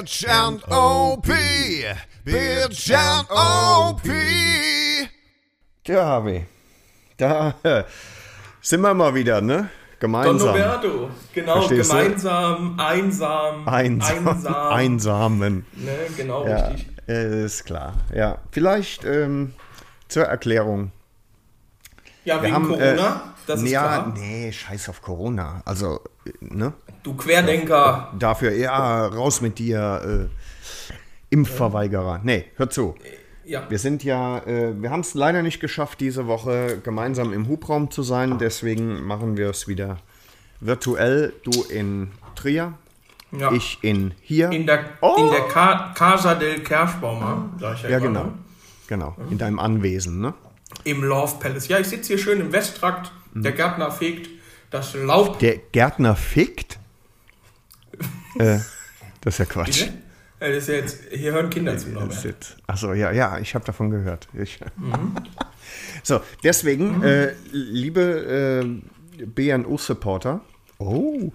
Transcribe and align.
Bitch 0.00 0.26
and 0.26 0.62
OP, 0.70 1.26
Bitch 2.24 2.90
and 2.90 3.26
OP. 3.28 4.00
Tja, 5.84 6.04
Harvey, 6.06 6.46
da 7.18 7.54
sind 8.62 8.80
wir 8.80 8.94
mal 8.94 9.14
wieder, 9.14 9.42
ne? 9.42 9.56
Don 9.56 9.68
Gemeinsam. 10.00 10.48
Roberto, 10.48 11.10
genau, 11.34 11.52
Verstehst 11.60 11.92
du? 11.92 11.96
gemeinsam, 11.98 12.80
einsam, 12.80 13.68
Einsam. 13.68 14.26
einsam. 14.28 14.54
Einsamen. 14.72 15.66
Ne, 15.74 15.90
genau, 16.16 16.46
Ja, 16.48 16.68
richtig. 16.68 16.88
ist 17.06 17.66
klar. 17.66 17.92
Ja, 18.14 18.38
vielleicht 18.52 19.04
ähm, 19.04 19.52
zur 20.08 20.24
Erklärung. 20.24 20.92
Ja, 22.24 22.36
Wir 22.36 22.44
wegen 22.44 22.54
haben, 22.54 22.68
Corona, 22.68 22.86
äh, 23.16 23.40
das 23.46 23.62
ist 23.62 23.68
ja, 23.70 23.82
klar. 23.82 24.14
nee, 24.16 24.50
scheiß 24.50 24.88
auf 24.88 25.02
Corona. 25.02 25.60
Also, 25.66 26.00
ne? 26.40 26.72
Du 27.02 27.14
Querdenker. 27.14 28.12
Dafür, 28.18 28.52
ja, 28.52 29.06
raus 29.06 29.40
mit 29.40 29.58
dir, 29.58 30.28
äh, 30.28 30.94
Impfverweigerer. 31.30 32.20
Nee, 32.22 32.46
hör 32.56 32.68
zu. 32.70 32.94
Ja, 33.44 33.68
Wir 33.68 33.78
sind 33.78 34.04
ja, 34.04 34.38
äh, 34.40 34.80
wir 34.80 34.90
haben 34.90 35.00
es 35.00 35.14
leider 35.14 35.42
nicht 35.42 35.60
geschafft, 35.60 36.00
diese 36.00 36.26
Woche 36.26 36.78
gemeinsam 36.84 37.32
im 37.32 37.48
Hubraum 37.48 37.90
zu 37.90 38.02
sein. 38.02 38.38
Deswegen 38.38 39.02
machen 39.04 39.36
wir 39.36 39.48
es 39.50 39.66
wieder 39.66 39.98
virtuell. 40.60 41.32
Du 41.42 41.62
in 41.64 42.10
Trier, 42.36 42.74
ja. 43.32 43.50
ich 43.52 43.78
in 43.82 44.14
hier. 44.20 44.50
in 44.50 44.66
der, 44.66 44.84
Oh! 45.00 45.16
in 45.18 45.30
der 45.30 45.42
Ca 45.48 45.92
Casa 45.94 46.34
del 46.34 46.60
Kerschbaumer, 46.60 47.50
ich 47.56 47.82
ja, 47.82 47.88
ja, 47.88 47.98
genau. 47.98 48.32
Genau, 48.86 49.16
in 49.30 49.38
deinem 49.38 49.58
Anwesen, 49.60 50.20
ne? 50.20 50.34
Im 50.84 51.04
Love 51.04 51.36
Palace. 51.40 51.68
Ja, 51.68 51.78
ich 51.78 51.88
sitze 51.88 52.08
hier 52.08 52.18
schön 52.18 52.40
im 52.40 52.52
Westtrakt. 52.52 53.12
Der 53.34 53.52
Gärtner 53.52 53.90
fegt 53.92 54.28
das 54.70 54.94
Laub. 54.94 55.34
Mhm. 55.34 55.38
Der 55.40 55.58
Gärtner 55.58 56.16
fickt? 56.16 56.78
äh, 58.38 58.58
das 59.20 59.34
ist 59.34 59.38
ja 59.38 59.44
Quatsch. 59.44 59.84
Bitte? 59.84 59.98
Das 60.40 60.56
ist 60.56 60.68
ja 60.68 60.74
jetzt, 60.74 61.00
hier 61.12 61.32
hören 61.32 61.50
Kinder 61.50 61.76
zu, 61.76 61.88
Achso, 62.66 62.94
ja, 62.94 63.12
ja, 63.12 63.38
ich 63.38 63.54
habe 63.54 63.64
davon 63.66 63.90
gehört. 63.90 64.26
Mhm. 64.32 65.14
so, 66.02 66.22
deswegen, 66.42 67.02
äh, 67.02 67.34
liebe 67.52 68.80
äh, 69.18 69.24
BNU-Supporter, 69.26 70.40
oh, 70.78 71.30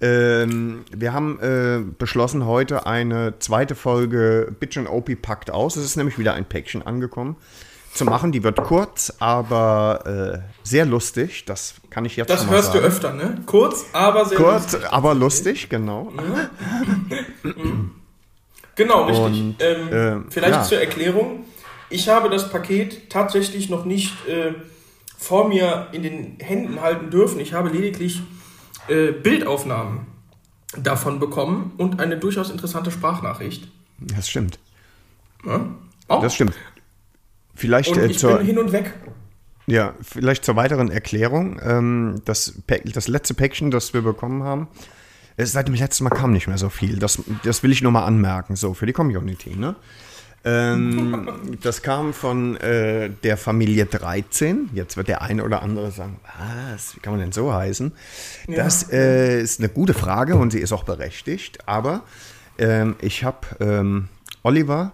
ähm, 0.00 0.84
wir 0.90 1.12
haben 1.12 1.38
äh, 1.40 1.80
beschlossen, 1.98 2.46
heute 2.46 2.86
eine 2.86 3.38
zweite 3.38 3.74
Folge 3.74 4.54
Bitch 4.58 4.78
and 4.78 4.88
OP 4.88 5.20
packt 5.20 5.50
aus. 5.50 5.76
Es 5.76 5.84
ist 5.84 5.96
nämlich 5.96 6.18
wieder 6.18 6.34
ein 6.34 6.46
Päckchen 6.46 6.82
angekommen. 6.82 7.36
Zu 7.96 8.04
machen, 8.04 8.32
die 8.32 8.42
wird 8.42 8.56
kurz, 8.62 9.12
aber 9.18 10.42
äh, 10.44 10.48
sehr 10.62 10.84
lustig. 10.84 11.44
Das 11.46 11.74
kann 11.90 12.04
ich 12.04 12.16
jetzt 12.16 12.28
Das 12.28 12.48
hörst 12.48 12.68
du 12.74 12.78
sagen. 12.78 12.86
öfter, 12.86 13.12
ne? 13.12 13.42
Kurz, 13.46 13.86
aber 13.92 14.24
sehr 14.26 14.36
Kurz, 14.36 14.72
lustig. 14.72 14.92
aber 14.92 15.14
lustig, 15.14 15.68
genau. 15.68 16.12
Genau, 18.74 19.04
richtig. 19.04 19.24
Und, 19.24 19.56
ähm, 19.60 19.88
ähm, 19.90 20.26
vielleicht 20.28 20.54
ja. 20.54 20.62
zur 20.62 20.78
Erklärung. 20.78 21.44
Ich 21.88 22.08
habe 22.08 22.28
das 22.28 22.50
Paket 22.50 23.08
tatsächlich 23.10 23.70
noch 23.70 23.84
nicht 23.84 24.12
äh, 24.28 24.52
vor 25.16 25.48
mir 25.48 25.88
in 25.92 26.02
den 26.02 26.36
Händen 26.40 26.82
halten 26.82 27.10
dürfen. 27.10 27.40
Ich 27.40 27.54
habe 27.54 27.70
lediglich 27.70 28.20
äh, 28.88 29.12
Bildaufnahmen 29.12 30.06
davon 30.76 31.18
bekommen 31.18 31.72
und 31.78 32.00
eine 32.00 32.18
durchaus 32.18 32.50
interessante 32.50 32.90
Sprachnachricht. 32.90 33.68
Das 33.98 34.28
stimmt. 34.28 34.58
Ja? 35.46 35.66
Auch. 36.08 36.22
Das 36.22 36.34
stimmt. 36.34 36.54
Vielleicht 37.56 37.96
äh, 37.96 38.10
zur, 38.12 38.40
hin 38.40 38.58
und 38.58 38.72
weg. 38.72 38.94
Ja, 39.66 39.94
vielleicht 40.00 40.44
zur 40.44 40.56
weiteren 40.56 40.90
Erklärung. 40.90 41.60
Ähm, 41.62 42.22
das, 42.24 42.54
das 42.66 43.08
letzte 43.08 43.34
Päckchen, 43.34 43.70
das 43.70 43.94
wir 43.94 44.02
bekommen 44.02 44.44
haben, 44.44 44.68
seit 45.38 45.68
dem 45.68 45.74
letzten 45.74 46.04
Mal 46.04 46.10
kam 46.10 46.32
nicht 46.32 46.46
mehr 46.46 46.58
so 46.58 46.68
viel. 46.68 46.98
Das, 46.98 47.20
das 47.42 47.62
will 47.62 47.72
ich 47.72 47.82
nur 47.82 47.92
mal 47.92 48.04
anmerken, 48.04 48.56
so 48.56 48.74
für 48.74 48.86
die 48.86 48.92
Community. 48.92 49.56
Ne? 49.56 49.74
Ähm, 50.44 51.58
das 51.62 51.82
kam 51.82 52.12
von 52.12 52.56
äh, 52.58 53.10
der 53.24 53.36
Familie 53.36 53.86
13. 53.86 54.70
Jetzt 54.72 54.96
wird 54.96 55.08
der 55.08 55.22
eine 55.22 55.44
oder 55.44 55.62
andere 55.62 55.90
sagen, 55.90 56.20
was, 56.72 56.94
wie 56.94 57.00
kann 57.00 57.14
man 57.14 57.20
denn 57.20 57.32
so 57.32 57.52
heißen? 57.52 57.92
Das 58.46 58.90
äh, 58.92 59.40
ist 59.40 59.58
eine 59.58 59.68
gute 59.68 59.94
Frage 59.94 60.36
und 60.36 60.52
sie 60.52 60.60
ist 60.60 60.72
auch 60.72 60.84
berechtigt. 60.84 61.66
Aber 61.66 62.04
ähm, 62.58 62.94
ich 63.00 63.24
habe 63.24 63.48
ähm, 63.60 64.08
Oliver 64.44 64.92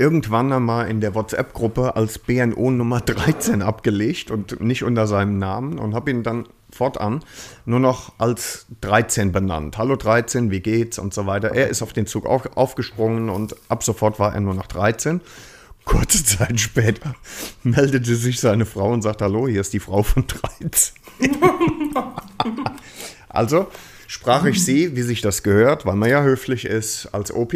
irgendwann 0.00 0.50
einmal 0.50 0.88
in 0.88 1.02
der 1.02 1.14
WhatsApp-Gruppe 1.14 1.94
als 1.94 2.18
BNO 2.18 2.70
Nummer 2.70 3.00
13 3.02 3.60
abgelegt 3.62 4.30
und 4.30 4.60
nicht 4.60 4.82
unter 4.82 5.06
seinem 5.06 5.38
Namen 5.38 5.78
und 5.78 5.94
habe 5.94 6.10
ihn 6.10 6.22
dann 6.22 6.46
fortan 6.72 7.20
nur 7.66 7.80
noch 7.80 8.12
als 8.18 8.66
13 8.80 9.30
benannt. 9.32 9.76
Hallo 9.76 9.96
13, 9.96 10.50
wie 10.50 10.60
geht's 10.60 10.98
und 10.98 11.12
so 11.12 11.26
weiter. 11.26 11.54
Er 11.54 11.68
ist 11.68 11.82
auf 11.82 11.92
den 11.92 12.06
Zug 12.06 12.26
auf, 12.26 12.56
aufgesprungen 12.56 13.28
und 13.28 13.54
ab 13.68 13.82
sofort 13.84 14.18
war 14.18 14.32
er 14.32 14.40
nur 14.40 14.54
noch 14.54 14.66
13. 14.66 15.20
Kurze 15.84 16.24
Zeit 16.38 16.58
später 16.58 17.14
meldete 17.62 18.14
sich 18.14 18.40
seine 18.40 18.64
Frau 18.64 18.90
und 18.92 19.02
sagt, 19.02 19.20
hallo, 19.20 19.48
hier 19.48 19.60
ist 19.60 19.74
die 19.74 19.80
Frau 19.80 20.02
von 20.02 20.24
13. 20.26 20.94
also 23.28 23.66
sprach 24.06 24.46
ich 24.46 24.64
sie, 24.64 24.96
wie 24.96 25.02
sich 25.02 25.20
das 25.20 25.42
gehört, 25.42 25.84
weil 25.84 25.96
man 25.96 26.08
ja 26.08 26.22
höflich 26.22 26.64
ist, 26.64 27.08
als 27.12 27.32
OP, 27.32 27.54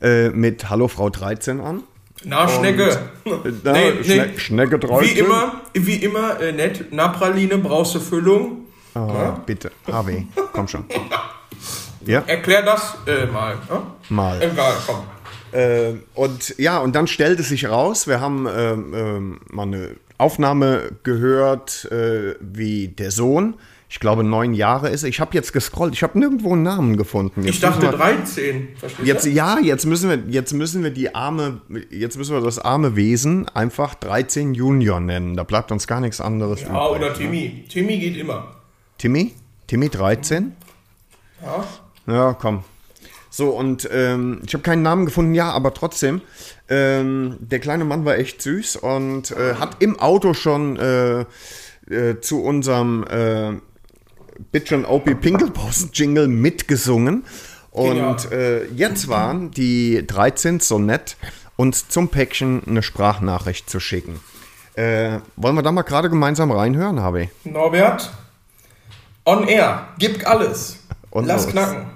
äh, 0.00 0.28
mit 0.30 0.68
Hallo 0.70 0.88
Frau 0.88 1.10
13 1.10 1.60
an. 1.60 1.82
Na, 2.24 2.48
Schnecke. 2.48 2.98
Na, 3.64 3.74
Schne 4.02 4.38
Schnecke 4.38 4.78
13. 4.78 5.08
Wie 5.08 5.18
immer, 5.18 5.60
wie 5.74 5.96
immer, 5.96 6.40
äh, 6.40 6.52
nett. 6.52 6.86
Na, 6.90 7.08
Praline, 7.08 7.58
brauchst 7.58 7.94
du 7.94 8.00
Füllung? 8.00 8.66
Ah, 8.94 9.40
bitte, 9.46 9.70
HW, 9.86 10.24
komm 10.52 10.66
schon. 10.66 10.84
Ja, 12.04 12.22
Erklär 12.26 12.62
das 12.62 12.96
äh, 13.06 13.26
mal. 13.26 13.56
Ja? 13.68 13.82
mal. 14.08 14.42
Egal, 14.42 14.72
komm. 14.86 15.04
Äh, 15.52 15.94
und 16.14 16.58
ja, 16.58 16.78
und 16.78 16.94
dann 16.94 17.06
stellte 17.06 17.42
sich 17.42 17.68
raus, 17.68 18.06
wir 18.06 18.20
haben 18.20 18.46
ähm, 18.46 18.94
ähm, 18.94 19.40
mal 19.50 19.62
eine 19.62 19.96
Aufnahme 20.18 20.90
gehört, 21.04 21.90
äh, 21.90 22.34
wie 22.40 22.88
der 22.88 23.10
Sohn, 23.10 23.54
ich 23.90 24.00
glaube 24.00 24.22
neun 24.22 24.52
Jahre 24.54 24.90
ist. 24.90 25.02
Ich 25.04 25.18
habe 25.20 25.30
jetzt 25.34 25.52
gescrollt, 25.52 25.94
ich 25.94 26.02
habe 26.02 26.18
nirgendwo 26.18 26.52
einen 26.52 26.62
Namen 26.62 26.96
gefunden. 26.96 27.42
Jetzt 27.42 27.54
Ich 27.54 27.60
dachte 27.60 27.82
wir, 27.82 27.92
13. 27.92 28.68
Verstehst 28.76 29.06
Jetzt, 29.08 29.26
ja, 29.26 29.58
jetzt 29.58 29.86
müssen 29.86 30.10
wir, 30.10 30.18
jetzt 30.32 30.52
müssen 30.52 30.82
wir 30.84 30.90
die 30.90 31.14
arme, 31.14 31.62
jetzt 31.90 32.18
müssen 32.18 32.34
wir 32.34 32.42
das 32.42 32.58
arme 32.58 32.96
Wesen 32.96 33.48
einfach 33.48 33.94
13 33.94 34.52
Junior 34.54 35.00
nennen. 35.00 35.36
Da 35.36 35.44
bleibt 35.44 35.72
uns 35.72 35.86
gar 35.86 36.00
nichts 36.00 36.20
anderes 36.20 36.60
Ja, 36.62 36.68
übrig. 36.68 37.00
oder 37.00 37.14
Timmy. 37.14 37.64
Timmy 37.68 37.98
geht 37.98 38.16
immer. 38.16 38.54
Timmy? 38.98 39.32
Timmy 39.66 39.88
13? 39.88 40.52
Ja. 41.42 41.64
Ja, 42.12 42.32
komm. 42.34 42.64
So, 43.30 43.50
und 43.50 43.88
ähm, 43.92 44.40
ich 44.46 44.54
habe 44.54 44.62
keinen 44.62 44.82
Namen 44.82 45.04
gefunden, 45.04 45.34
ja, 45.34 45.50
aber 45.50 45.72
trotzdem, 45.74 46.22
ähm, 46.68 47.36
der 47.40 47.58
kleine 47.60 47.84
Mann 47.84 48.04
war 48.04 48.16
echt 48.16 48.42
süß 48.42 48.76
und 48.76 49.30
äh, 49.32 49.54
hat 49.54 49.76
im 49.82 50.00
Auto 50.00 50.32
schon 50.34 50.76
äh, 50.76 51.20
äh, 51.90 52.20
zu 52.20 52.42
unserem 52.42 53.04
äh, 53.04 53.52
Bitch 54.52 54.72
und 54.72 54.84
OP 54.84 55.20
Pinkelpausen 55.20 55.90
Jingle 55.92 56.28
mitgesungen. 56.28 57.24
Und 57.70 58.32
äh, 58.32 58.64
jetzt 58.66 59.08
waren 59.08 59.50
die 59.50 60.04
13 60.06 60.60
so 60.60 60.78
nett, 60.78 61.16
uns 61.56 61.88
zum 61.88 62.08
Päckchen 62.08 62.62
eine 62.66 62.82
Sprachnachricht 62.82 63.68
zu 63.68 63.78
schicken. 63.80 64.20
Äh, 64.74 65.18
wollen 65.36 65.54
wir 65.56 65.62
da 65.62 65.72
mal 65.72 65.82
gerade 65.82 66.08
gemeinsam 66.08 66.50
reinhören, 66.50 67.00
Harvey? 67.00 67.30
Norbert, 67.44 68.10
on 69.24 69.46
air. 69.48 69.88
Gib 69.98 70.26
alles. 70.26 70.78
Und 71.10 71.26
Lass 71.26 71.44
los. 71.44 71.52
knacken. 71.52 71.86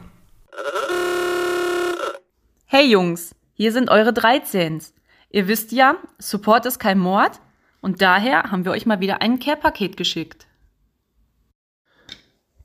Hey 2.66 2.86
Jungs, 2.91 3.34
hier 3.54 3.72
sind 3.72 3.91
eure 3.91 4.10
13s. 4.10 4.92
Ihr 5.30 5.48
wisst 5.48 5.72
ja, 5.72 5.97
Support 6.19 6.66
ist 6.66 6.78
kein 6.78 6.98
Mord 6.98 7.41
und 7.80 8.03
daher 8.03 8.50
haben 8.50 8.64
wir 8.64 8.72
euch 8.72 8.86
mal 8.86 9.00
wieder 9.00 9.20
ein 9.22 9.38
Care-Paket 9.38 9.97
geschickt. 9.97 10.47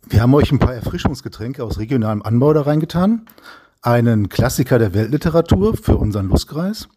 Wir 0.09 0.21
haben 0.21 0.33
euch 0.33 0.51
ein 0.51 0.59
paar 0.59 0.73
Erfrischungsgetränke 0.73 1.63
aus 1.63 1.79
regionalem 1.79 2.21
Anbau 2.21 2.53
da 2.53 2.61
reingetan. 2.61 3.25
Einen 3.81 4.29
Klassiker 4.29 4.79
der 4.79 4.93
Weltliteratur 4.93 5.75
für 5.75 5.97
unseren 5.97 6.29
Lustkreis. 6.29 6.87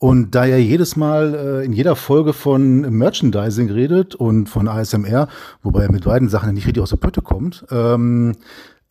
Und 0.00 0.34
da 0.34 0.46
ihr 0.46 0.60
jedes 0.60 0.96
Mal 0.96 1.34
äh, 1.34 1.64
in 1.64 1.72
jeder 1.72 1.94
Folge 1.94 2.32
von 2.32 2.80
Merchandising 2.80 3.70
redet 3.70 4.16
und 4.16 4.48
von 4.48 4.66
ASMR, 4.66 5.28
wobei 5.62 5.82
er 5.82 5.92
mit 5.92 6.04
beiden 6.04 6.28
Sachen 6.28 6.52
nicht 6.54 6.66
richtig 6.66 6.82
aus 6.82 6.90
der 6.90 6.96
Pötte 6.96 7.22
kommt, 7.22 7.66
ähm, 7.70 8.34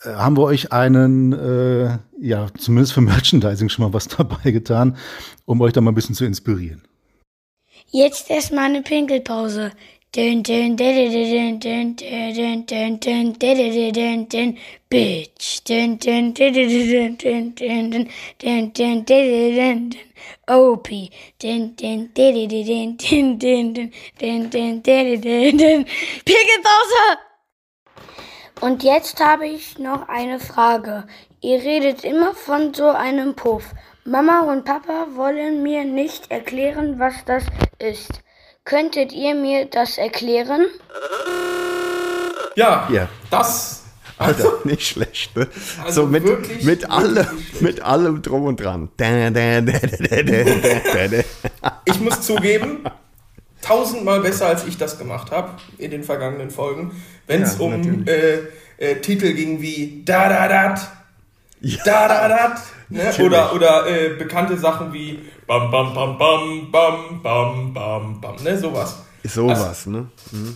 äh, 0.03 0.13
haben 0.13 0.37
wir 0.37 0.43
euch 0.43 0.71
einen, 0.71 1.33
äh, 1.33 1.97
ja, 2.19 2.47
zumindest 2.57 2.93
für 2.93 3.01
Merchandising 3.01 3.67
schon 3.67 3.85
mal 3.85 3.93
was 3.93 4.07
dabei 4.17 4.51
getan, 4.51 4.95
um 5.45 5.59
euch 5.61 5.73
da 5.73 5.81
mal 5.81 5.91
ein 5.91 5.95
bisschen 5.95 6.15
zu 6.15 6.25
inspirieren. 6.25 6.83
Jetzt 7.91 8.29
erstmal 8.29 8.65
eine 8.65 8.83
Pinkelpause. 8.83 9.71
Bitch. 14.89 15.61
OP. 20.47 20.87
Pegelpause! 26.25 27.19
Und 28.61 28.83
jetzt 28.83 29.23
habe 29.23 29.47
ich 29.47 29.77
noch 29.77 30.09
eine 30.09 30.39
Frage. 30.39 31.05
Ihr 31.39 31.61
redet 31.63 32.03
immer 32.03 32.33
von 32.33 32.73
so 32.73 32.87
einem 32.89 33.35
Puff. 33.35 33.75
Mama 34.05 34.39
und 34.51 34.65
Papa 34.65 35.09
wollen 35.13 35.61
mir 35.61 35.85
nicht 35.85 36.31
erklären, 36.31 36.97
was 36.97 37.23
das 37.25 37.43
ist. 37.77 38.23
Könntet 38.69 39.11
ihr 39.13 39.33
mir 39.33 39.65
das 39.65 39.97
erklären? 39.97 40.67
Ja, 42.55 42.87
Ja. 42.91 43.09
das. 43.31 43.81
Alter, 44.19 44.59
nicht 44.63 44.85
schlecht, 44.85 45.35
ne? 45.35 45.47
Also 45.83 46.03
so 46.03 46.07
mit, 46.07 46.23
wirklich, 46.23 46.63
mit, 46.63 46.87
allem, 46.87 47.15
wirklich 47.15 47.31
nicht 47.31 47.49
schlecht. 47.49 47.61
mit 47.63 47.81
allem 47.81 48.21
drum 48.21 48.43
und 48.45 48.57
dran. 48.57 48.89
Ich 51.85 51.99
muss 51.99 52.21
zugeben, 52.21 52.83
tausendmal 53.63 54.19
besser, 54.19 54.45
als 54.45 54.67
ich 54.67 54.77
das 54.77 54.99
gemacht 54.99 55.31
habe 55.31 55.53
in 55.79 55.89
den 55.89 56.03
vergangenen 56.03 56.51
Folgen. 56.51 56.91
Wenn 57.25 57.41
es 57.41 57.57
Ja, 57.57 57.65
um 57.65 58.05
äh, 58.07 58.39
äh, 58.77 58.95
Titel 59.01 59.33
ging 59.33 59.61
wie 59.61 60.03
Da 60.05 60.29
Da 60.29 60.47
Dat, 60.47 60.91
Da 61.85 62.07
Da 62.07 62.27
Dat, 62.27 62.61
ne? 62.89 63.13
Oder, 63.23 63.53
oder 63.53 63.87
äh, 63.87 64.09
bekannte 64.15 64.57
Sachen 64.57 64.91
wie 64.93 65.19
Bam 65.47 65.71
Bam 65.71 65.93
Bam 65.93 66.17
Bam 66.17 66.71
Bam 66.71 67.21
Bam 67.21 67.73
Bam 67.73 68.21
Bam, 68.21 68.35
ne? 68.43 68.57
Sowas. 68.57 69.03
Sowas, 69.23 69.85
ne? 69.85 70.07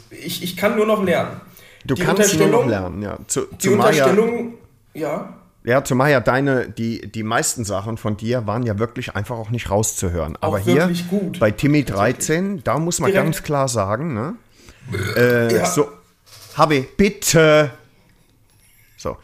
Ich, 0.10 0.44
ich 0.44 0.56
kann 0.56 0.76
nur 0.76 0.86
noch 0.86 1.04
lernen. 1.04 1.42
Du 1.86 1.96
Die 1.96 2.02
kannst 2.02 2.38
nur 2.40 2.48
noch 2.48 2.66
lernen, 2.66 3.02
ja. 3.02 3.18
Zu, 3.28 3.42
Die 3.62 3.68
ja, 3.68 3.74
Unterstellung, 3.74 4.54
ja, 4.94 5.34
ja, 5.66 5.82
zumal 5.84 6.12
ja 6.12 6.20
deine, 6.20 6.70
die, 6.70 7.10
die 7.10 7.24
meisten 7.24 7.64
Sachen 7.64 7.98
von 7.98 8.18
dir 8.18 8.46
waren 8.48 8.64
ja 8.64 8.80
wirklich 8.80 9.16
einfach 9.16 9.38
auch 9.38 9.50
nicht 9.50 9.70
rauszuhören. 9.70 10.38
Aber 10.42 10.60
hier 10.60 10.92
gut. 11.10 11.40
bei 11.40 11.52
Timmy 11.52 11.86
13, 11.86 12.64
da 12.64 12.80
muss 12.80 13.00
man 13.00 13.12
Direkt. 13.12 13.26
ganz 13.28 13.44
klar 13.44 13.68
sagen, 13.70 14.14
ne? 14.14 14.36
Äh, 15.16 15.56
Ja. 15.56 15.66
So, 15.66 15.90
Habe, 16.56 16.82
bitte. 16.98 17.72
So. 18.98 19.18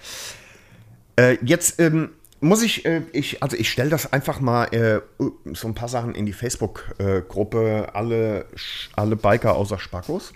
Äh, 1.17 1.37
jetzt 1.43 1.77
ähm, 1.81 2.11
muss 2.41 2.61
ich, 2.61 2.85
äh, 2.85 3.01
ich, 3.11 3.43
also 3.43 3.57
ich 3.57 3.69
stelle 3.69 3.89
das 3.89 4.11
einfach 4.13 4.39
mal 4.39 4.65
äh, 4.65 5.01
so 5.53 5.67
ein 5.67 5.75
paar 5.75 5.89
Sachen 5.89 6.15
in 6.15 6.25
die 6.25 6.33
Facebook-Gruppe, 6.33 7.89
alle, 7.93 8.45
alle 8.95 9.15
Biker 9.15 9.55
außer 9.55 9.79
Spackos. 9.79 10.33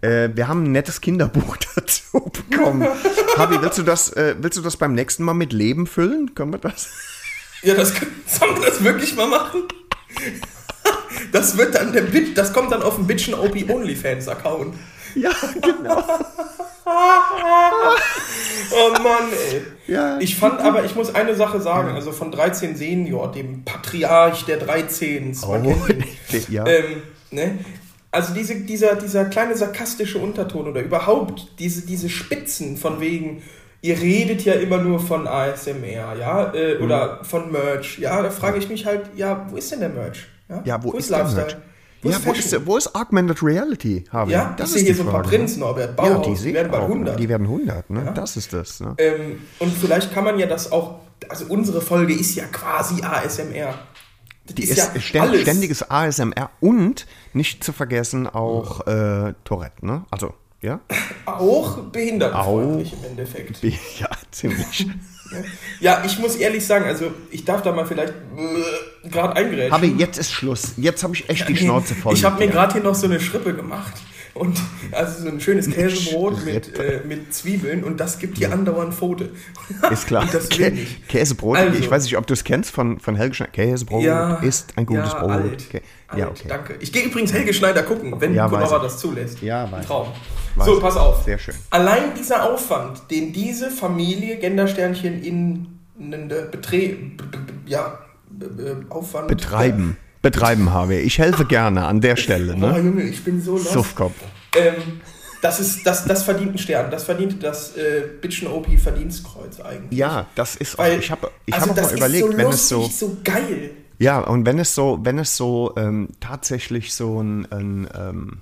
Äh, 0.00 0.30
wir 0.34 0.48
haben 0.48 0.64
ein 0.64 0.72
nettes 0.72 1.00
Kinderbuch 1.00 1.56
dazu 1.74 2.30
bekommen. 2.48 2.86
Habi, 3.36 3.60
willst 3.60 3.78
du 3.78 3.82
das, 3.82 4.12
äh, 4.12 4.34
willst 4.38 4.58
du 4.58 4.62
das 4.62 4.76
beim 4.76 4.94
nächsten 4.94 5.24
Mal 5.24 5.34
mit 5.34 5.52
Leben 5.52 5.86
füllen? 5.86 6.34
Können 6.34 6.52
wir 6.52 6.58
das? 6.58 6.88
Ja, 7.62 7.74
das 7.74 7.92
sollen 8.26 8.56
wir 8.56 8.66
das 8.66 8.82
wirklich 8.82 9.14
mal 9.16 9.26
machen? 9.26 9.62
Das 11.32 11.56
wird 11.56 11.74
dann 11.74 11.92
der 11.92 12.02
Bit, 12.02 12.36
das 12.36 12.52
kommt 12.52 12.72
dann 12.72 12.82
auf 12.82 12.96
dem 12.96 13.06
Bitchen 13.06 13.34
OP 13.34 13.56
OnlyFans 13.68 14.28
Account. 14.28 14.74
Ja, 15.16 15.30
genau. 15.60 16.02
Oh 18.70 18.92
Mann, 19.02 19.30
ey. 19.52 19.62
Ja. 19.92 20.18
Ich 20.18 20.36
fand 20.36 20.60
aber, 20.60 20.84
ich 20.84 20.94
muss 20.94 21.14
eine 21.14 21.34
Sache 21.34 21.60
sagen, 21.60 21.90
also 21.90 22.12
von 22.12 22.30
13 22.30 22.76
Senior, 22.76 23.30
dem 23.32 23.64
Patriarch 23.64 24.44
der 24.44 24.58
13. 24.58 25.36
Man 25.48 25.66
Oh, 25.66 25.74
ja. 26.48 26.66
Ähm, 26.66 27.02
ne? 27.30 27.58
Also 28.10 28.34
diese, 28.34 28.56
dieser, 28.56 28.94
dieser 28.96 29.26
kleine 29.26 29.56
sarkastische 29.56 30.18
Unterton 30.18 30.68
oder 30.68 30.80
überhaupt 30.80 31.48
diese, 31.58 31.86
diese 31.86 32.08
Spitzen 32.08 32.76
von 32.76 33.00
wegen, 33.00 33.42
ihr 33.82 34.00
redet 34.00 34.42
ja 34.44 34.54
immer 34.54 34.78
nur 34.78 35.00
von 35.00 35.26
ASMR, 35.26 36.16
ja, 36.18 36.52
äh, 36.54 36.76
Mhm. 36.78 36.84
oder 36.84 37.24
von 37.24 37.52
Merch, 37.52 37.98
ja, 37.98 38.22
da 38.22 38.30
frage 38.30 38.58
ich 38.58 38.68
mich 38.68 38.86
halt, 38.86 39.10
ja, 39.16 39.46
wo 39.50 39.56
ist 39.56 39.70
denn 39.72 39.80
der 39.80 39.90
Merch? 39.90 40.26
Ja, 40.64 40.82
wo, 40.82 40.92
ist 40.92 41.10
der 41.10 41.24
Merch? 41.24 41.56
Wo 42.06 42.10
ja, 42.10 42.16
ist 42.16 42.26
wo 42.26 42.32
ist, 42.32 42.66
wo 42.66 42.76
ist 42.76 42.94
Augmented 42.94 43.42
Reality, 43.42 44.04
Harvey? 44.12 44.32
Ja, 44.32 44.56
ich 44.58 44.66
sehe 44.66 44.82
hier 44.84 44.94
so 44.94 45.02
ein 45.02 45.08
paar 45.08 45.22
Prints, 45.22 45.56
Norbert 45.56 45.98
Ja, 45.98 46.04
Bauhaus, 46.04 46.24
die 46.26 46.30
die 46.30 46.36
sehe 46.36 46.54
werden 46.54 46.70
bald 46.70 46.84
auch. 46.84 46.88
100. 46.88 47.18
Die 47.20 47.28
werden 47.28 47.42
100, 47.44 47.90
ne? 47.90 48.12
Das 48.14 48.36
ist 48.36 48.52
das. 48.52 48.80
Ne? 48.80 48.94
Ähm, 48.98 49.40
und 49.58 49.72
vielleicht 49.72 50.12
kann 50.12 50.24
man 50.24 50.38
ja 50.38 50.46
das 50.46 50.70
auch, 50.70 51.00
also 51.28 51.46
unsere 51.48 51.80
Folge 51.80 52.14
ist 52.14 52.34
ja 52.34 52.44
quasi 52.44 53.02
ASMR. 53.02 53.74
Das 54.46 54.54
Die 54.54 54.64
ist, 54.64 55.02
ständ, 55.02 55.34
ständiges 55.36 55.90
ASMR 55.90 56.50
und 56.60 57.06
nicht 57.32 57.64
zu 57.64 57.72
vergessen 57.72 58.28
auch 58.28 58.86
äh, 58.86 59.34
Tourette, 59.44 59.84
ne? 59.84 60.04
Also, 60.10 60.34
ja? 60.62 60.80
Auch 61.26 61.78
behindertenfreundlich 61.78 62.92
im 62.92 63.04
Endeffekt. 63.10 63.60
Ja, 63.98 64.08
ziemlich. 64.30 64.86
Ja, 65.80 66.02
ich 66.04 66.18
muss 66.18 66.36
ehrlich 66.36 66.66
sagen, 66.66 66.84
also 66.84 67.12
ich 67.30 67.44
darf 67.44 67.62
da 67.62 67.72
mal 67.72 67.86
vielleicht 67.86 68.12
äh, 68.12 69.08
gerade 69.08 69.36
eingerätschen. 69.36 69.72
Habe 69.72 69.86
jetzt 69.86 70.18
ist 70.18 70.32
Schluss. 70.32 70.72
Jetzt 70.76 71.02
habe 71.02 71.14
ich 71.14 71.28
echt 71.28 71.48
die 71.48 71.56
Schnauze 71.56 71.94
voll. 71.94 72.14
Ich 72.14 72.24
habe 72.24 72.44
mir 72.44 72.50
gerade 72.50 72.74
hier 72.74 72.82
noch 72.82 72.94
so 72.94 73.06
eine 73.06 73.20
Schrippe 73.20 73.54
gemacht. 73.54 73.94
Und 74.38 74.58
also 74.92 75.22
so 75.22 75.28
ein 75.28 75.40
schönes 75.40 75.70
Käsebrot 75.70 76.44
mit, 76.44 76.78
äh, 76.78 77.00
mit 77.06 77.32
Zwiebeln 77.34 77.82
und 77.84 77.98
das 77.98 78.18
gibt 78.18 78.38
hier 78.38 78.52
andauernd 78.52 78.94
Pfote. 78.94 79.30
Ist 79.90 80.06
klar. 80.06 80.22
Und 80.22 80.34
das 80.34 80.50
will 80.50 80.70
Kä 80.70 80.82
ich. 80.82 81.08
Käsebrot, 81.08 81.56
Also. 81.56 81.78
ich 81.78 81.90
weiß 81.90 82.04
nicht, 82.04 82.16
ob 82.16 82.26
du 82.26 82.34
es 82.34 82.44
kennst 82.44 82.70
von, 82.70 83.00
von 83.00 83.16
Helge 83.16 83.34
Schneider. 83.34 83.52
Käsebrot 83.52 84.42
ist 84.42 84.74
ein 84.76 84.86
gutes 84.86 85.12
ja, 85.12 85.18
Brot. 85.20 85.30
Alt, 85.30 85.64
Okay. 85.68 85.82
alt, 86.08 86.18
Ja, 86.20 86.28
okay. 86.28 86.48
danke. 86.48 86.74
Ich 86.80 86.92
gehe 86.92 87.04
übrigens 87.04 87.32
Helge 87.32 87.52
Schneider 87.54 87.82
gucken, 87.82 88.14
wenn 88.20 88.34
Ja, 88.34 88.50
ja, 88.50 88.62
ich. 88.64 88.82
das 88.82 88.98
zulässt. 88.98 89.40
Ja, 89.42 89.70
weiß. 89.72 89.86
Traum. 89.86 90.08
Weiß 90.54 90.66
So, 90.66 90.80
pass 90.80 90.96
auf. 90.96 91.24
Sehr 91.24 91.38
schön. 91.38 91.54
Allein 91.70 92.14
dieser 92.18 92.50
Aufwand, 92.52 93.02
den 93.10 93.32
diese 93.32 93.70
Familie 93.70 94.36
Gendersternchen 94.36 95.22
in 95.22 95.66
Betre 96.50 96.76
b- 96.76 96.96
b- 97.16 97.52
ja, 97.66 97.98
Aufwand 98.90 99.28
Betreiben. 99.28 99.96
Betreiben, 100.30 100.72
habe 100.72 100.96
ich. 100.96 101.18
helfe 101.18 101.44
gerne 101.44 101.86
an 101.86 102.00
der 102.00 102.16
Stelle, 102.16 102.54
Oh, 102.54 102.58
ne? 102.58 102.78
Junge, 102.78 103.02
ich 103.04 103.22
bin 103.24 103.40
so 103.40 103.52
lost. 103.52 103.72
Suffkopf. 103.72 104.14
Ähm, 104.56 105.00
das, 105.42 105.60
ist, 105.60 105.86
das, 105.86 106.04
das 106.04 106.22
verdient 106.24 106.50
einen 106.50 106.58
Stern. 106.58 106.90
Das 106.90 107.04
verdient 107.04 107.42
das 107.42 107.76
äh, 107.76 108.02
Bitchen 108.20 108.48
OP 108.48 108.66
Verdienstkreuz 108.78 109.60
eigentlich. 109.60 109.98
Ja, 109.98 110.26
das 110.34 110.56
ist 110.56 110.78
auch, 110.78 110.84
Weil, 110.84 110.98
ich 110.98 111.10
habe 111.10 111.30
ich 111.46 111.54
also 111.54 111.66
hab 111.66 111.72
auch 111.72 111.76
das 111.76 111.90
mal 111.92 111.96
überlegt, 111.98 112.32
so 112.32 112.36
wenn 112.38 112.48
es 112.48 112.68
so, 112.68 112.82
so 112.88 113.16
geil. 113.22 113.70
ja, 113.98 114.18
und 114.20 114.46
wenn 114.46 114.58
es 114.58 114.74
so, 114.74 114.98
wenn 115.02 115.18
es 115.18 115.36
so 115.36 115.72
ähm, 115.76 116.08
tatsächlich 116.20 116.94
so 116.94 117.20
ein, 117.22 117.46
ein 117.52 117.88
ähm, 117.94 118.38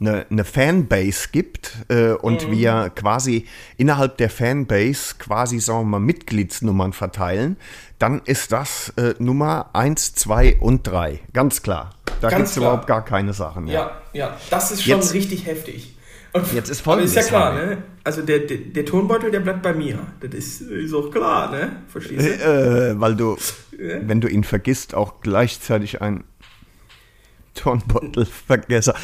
eine, 0.00 0.26
eine 0.30 0.44
Fanbase 0.44 1.28
gibt 1.32 1.72
äh, 1.88 2.12
und 2.12 2.46
Mhm. 2.48 2.52
wir 2.52 2.92
quasi 2.94 3.46
innerhalb 3.76 4.16
der 4.18 4.30
Fanbase 4.30 5.16
quasi, 5.18 5.58
sagen 5.58 5.80
wir 5.80 5.98
mal, 5.98 6.00
Mitgliedsnummern 6.00 6.92
verteilen, 6.92 7.56
dann 7.98 8.22
ist 8.24 8.52
das 8.52 8.92
äh, 8.96 9.14
Nummer 9.18 9.70
1, 9.72 10.14
2 10.14 10.58
und 10.60 10.86
3. 10.86 11.20
Ganz 11.32 11.62
klar. 11.62 11.90
Da 12.20 12.28
gibt 12.30 12.42
es 12.42 12.56
überhaupt 12.56 12.86
gar 12.86 13.04
keine 13.04 13.32
Sachen. 13.32 13.66
Ja. 13.66 13.72
Ja, 13.74 13.90
ja, 14.12 14.36
das 14.50 14.70
ist 14.70 14.82
schon 14.84 14.96
Jetzt- 15.00 15.14
richtig 15.14 15.46
heftig. 15.46 15.94
Und 16.34 16.52
Jetzt 16.52 16.68
ist 16.68 16.86
aber 16.86 17.00
ist 17.00 17.16
ja 17.16 17.22
klar, 17.22 17.54
ne? 17.54 17.78
Also 18.04 18.20
der, 18.20 18.40
der, 18.40 18.58
der 18.58 18.84
Tonbeutel, 18.84 19.30
der 19.30 19.40
bleibt 19.40 19.62
bei 19.62 19.72
mir. 19.72 19.98
Das 20.20 20.34
ist, 20.34 20.60
ist 20.60 20.92
auch 20.92 21.10
klar, 21.10 21.50
ne? 21.50 21.76
Verstehst 21.88 22.22
du? 22.40 22.90
Äh, 22.92 23.00
weil 23.00 23.16
du, 23.16 23.38
wenn 23.78 24.20
du 24.20 24.28
ihn 24.28 24.44
vergisst, 24.44 24.94
auch 24.94 25.20
gleichzeitig 25.22 26.02
ein 26.02 26.24
Turnbeutelvergesser. 27.58 28.94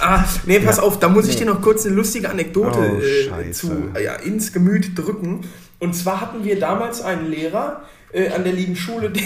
Ah, 0.00 0.24
nee, 0.46 0.58
pass 0.60 0.78
auf, 0.78 0.98
da 0.98 1.08
muss 1.08 1.28
ich 1.28 1.36
dir 1.36 1.46
noch 1.46 1.60
kurz 1.62 1.84
eine 1.86 1.94
lustige 1.94 2.28
Anekdote 2.30 2.98
Oh, 2.98 3.40
äh, 3.40 3.50
zu, 3.52 3.90
ja, 4.02 4.14
ins 4.14 4.52
Gemüt 4.52 4.96
drücken. 4.98 5.42
Und 5.78 5.94
zwar 5.94 6.20
hatten 6.20 6.44
wir 6.44 6.58
damals 6.58 7.02
einen 7.02 7.26
Lehrer 7.30 7.82
äh, 8.12 8.30
an 8.30 8.44
der 8.44 8.52
lieben 8.52 8.76
Schule, 8.76 9.10
der, 9.10 9.22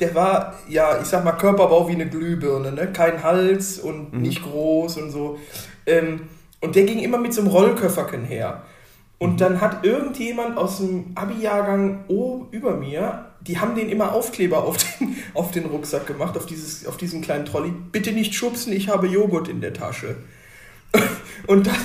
der 0.00 0.14
war, 0.14 0.54
ja, 0.68 1.00
ich 1.00 1.06
sag 1.06 1.24
mal, 1.24 1.32
Körperbau 1.32 1.88
wie 1.88 1.92
eine 1.92 2.08
Glühbirne, 2.08 2.72
ne? 2.72 2.92
Kein 2.92 3.22
Hals 3.22 3.78
und 3.78 4.12
Mhm. 4.12 4.22
nicht 4.22 4.42
groß 4.42 4.96
und 4.98 5.10
so. 5.10 5.38
Ähm, 5.86 6.22
und 6.60 6.76
der 6.76 6.84
ging 6.84 6.98
immer 7.00 7.18
mit 7.18 7.32
so 7.34 7.40
einem 7.42 7.50
Rollköfferchen 7.50 8.24
her. 8.24 8.62
Mhm. 8.64 8.74
Und 9.18 9.40
dann 9.40 9.60
hat 9.60 9.84
irgendjemand 9.86 10.56
aus 10.58 10.78
dem 10.78 11.12
Abi-Jahrgang 11.14 12.04
O 12.08 12.46
über 12.50 12.76
mir, 12.76 13.26
die 13.46 13.58
haben 13.60 13.74
den 13.74 13.88
immer 13.88 14.12
Aufkleber 14.12 14.64
auf 14.64 14.76
den, 14.78 15.16
auf 15.34 15.50
den 15.50 15.66
Rucksack 15.66 16.06
gemacht, 16.06 16.36
auf, 16.36 16.46
dieses, 16.46 16.86
auf 16.86 16.96
diesen 16.96 17.20
kleinen 17.22 17.44
Trolley. 17.44 17.72
Bitte 17.92 18.12
nicht 18.12 18.34
schubsen, 18.34 18.72
ich 18.72 18.88
habe 18.88 19.06
Joghurt 19.06 19.48
in 19.48 19.60
der 19.60 19.72
Tasche. 19.74 20.16
Und 21.46 21.66
das, 21.66 21.76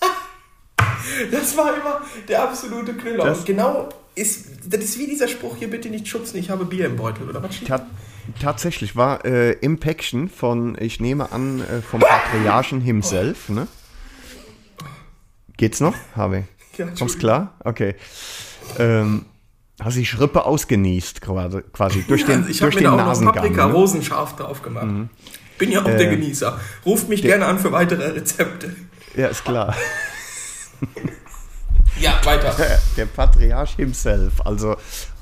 das 1.30 1.56
war 1.56 1.74
immer 1.76 2.00
der 2.28 2.42
absolute 2.42 2.94
Knüller. 2.94 3.24
Das- 3.24 3.38
Und 3.40 3.46
genau 3.46 3.88
ist, 4.14 4.46
das 4.68 4.80
ist 4.84 4.98
wie 4.98 5.06
dieser 5.06 5.28
Spruch 5.28 5.56
hier, 5.56 5.70
bitte 5.70 5.88
nicht 5.88 6.06
schubsen, 6.08 6.38
ich 6.38 6.50
habe 6.50 6.64
Bier 6.64 6.86
im 6.86 6.96
Beutel, 6.96 7.28
oder 7.28 7.42
was 7.42 7.54
steht? 7.56 7.68
Ta 7.68 7.86
tatsächlich 8.40 8.94
war 8.94 9.24
äh, 9.24 9.52
im 9.52 9.78
Päckchen 9.80 10.28
von, 10.28 10.76
ich 10.78 11.00
nehme 11.00 11.32
an, 11.32 11.60
äh, 11.62 11.80
vom 11.80 12.00
Patriarchen 12.00 12.80
himself, 12.80 13.48
ne? 13.48 13.66
Geht's 15.56 15.80
noch, 15.80 15.94
Harvey? 16.14 16.44
Ja, 16.76 16.86
Kommst 16.98 17.18
klar? 17.18 17.54
Okay. 17.64 17.94
Ähm, 18.78 19.24
hast 19.80 19.96
die 19.96 20.06
Schrippe 20.06 20.44
ausgenießt, 20.44 21.20
quasi, 21.20 21.62
quasi 21.72 22.04
durch 22.06 22.24
den, 22.24 22.46
ich 22.48 22.62
habe 22.62 22.74
mir 22.74 22.82
da 22.82 23.10
auch 23.10 23.20
noch. 23.20 23.34
Paprika 23.34 23.66
Ne? 23.66 23.72
rosenscharf 23.72 24.36
drauf 24.36 24.62
gemacht. 24.62 24.86
Bin 25.58 25.72
ja 25.72 25.80
auch 25.80 25.84
der 25.84 26.06
Genießer. 26.08 26.58
Ruft 26.86 27.08
mich 27.08 27.22
gerne 27.22 27.46
an 27.46 27.58
für 27.58 27.72
weitere 27.72 28.06
Rezepte. 28.08 28.74
Ja, 29.16 29.28
ist 29.28 29.44
klar. 29.44 29.74
Ja, 32.00 32.18
weiter. 32.24 32.54
Der 32.96 33.04
Patriarch 33.04 33.76
himself, 33.76 34.40
also 34.46 34.76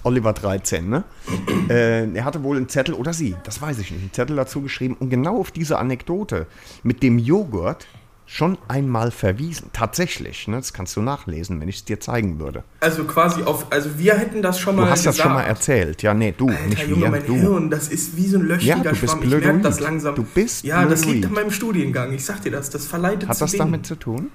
Oliver 0.05 0.33
13, 0.33 0.89
ne? 0.89 1.03
äh, 1.69 2.09
er 2.15 2.25
hatte 2.25 2.43
wohl 2.45 2.57
einen 2.57 2.69
Zettel, 2.69 2.95
oder 2.95 3.13
sie, 3.13 3.35
das 3.43 3.61
weiß 3.61 3.79
ich 3.81 3.91
nicht, 3.91 4.01
einen 4.01 4.13
Zettel 4.13 4.37
dazu 4.37 4.63
geschrieben 4.63 4.97
und 5.01 5.11
genau 5.11 5.41
auf 5.41 5.51
diese 5.51 5.79
Anekdote 5.79 6.47
mit 6.85 7.03
dem 7.03 7.19
Joghurt 7.19 7.87
schon 8.31 8.59
einmal 8.69 9.11
verwiesen. 9.11 9.71
Tatsächlich, 9.73 10.49
ne? 10.49 10.57
das 10.57 10.75
kannst 10.75 10.95
du 10.97 11.01
nachlesen, 11.01 11.63
wenn 11.63 11.69
ich 11.69 11.77
es 11.77 11.85
dir 11.87 11.99
zeigen 11.99 12.39
würde. 12.39 12.63
Also 12.81 13.05
quasi 13.05 13.43
auf, 13.43 13.73
also 13.73 13.99
wir 13.99 14.15
hätten 14.19 14.43
das 14.43 14.61
schon 14.61 14.77
mal 14.77 14.85
Du 14.85 14.91
hast 14.91 15.07
das 15.07 15.17
schon 15.17 15.33
mal 15.33 15.41
gesagt. 15.45 15.61
erzählt. 15.61 16.03
Ja, 16.03 16.13
nee, 16.13 16.35
du, 16.37 16.49
Alter, 16.51 16.67
nicht 16.67 16.87
Junge, 16.87 17.03
wir, 17.05 17.11
mein 17.11 17.27
du. 17.27 17.35
Hirn, 17.37 17.71
das 17.71 17.89
ist 17.89 18.19
wie 18.19 18.27
so 18.27 18.37
ein 18.39 18.47
löchriger 18.47 18.77
Ja, 18.77 18.83
du 18.83 18.91
bist 18.91 18.99
Schwamm. 19.01 19.23
Ich 19.23 19.31
merke 19.31 19.45
blödoid. 19.47 19.65
das 19.65 19.81
langsam. 19.81 20.15
Du 20.15 20.25
bist 20.25 20.63
Ja, 20.63 20.85
das 20.85 21.07
liegt 21.07 21.23
blödoid. 21.23 21.25
an 21.27 21.33
meinem 21.45 21.51
Studiengang. 21.53 22.13
Ich 22.13 22.25
sag 22.27 22.43
dir 22.43 22.53
das, 22.53 22.69
das 22.69 22.87
verleitet 22.87 23.31
Hat 23.31 23.37
zu 23.39 23.45
das 23.45 23.53
Dingen. 23.53 23.61
damit 23.65 23.87
zu 23.87 23.95
tun? 23.97 24.31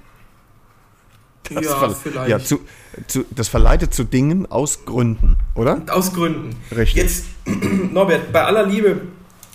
Das 1.53 1.63
ja, 1.63 1.89
vielleicht. 1.89 2.29
Ja, 2.29 2.39
zu, 2.39 2.62
zu, 3.07 3.25
das 3.29 3.47
verleitet 3.47 3.93
zu 3.93 4.05
Dingen 4.05 4.47
aus 4.50 4.85
Gründen, 4.85 5.35
oder? 5.55 5.81
Aus 5.89 6.13
Gründen. 6.13 6.55
Richtig. 6.75 6.95
Jetzt, 7.03 7.25
Norbert, 7.93 8.31
bei 8.31 8.43
aller 8.43 8.65
Liebe 8.65 9.01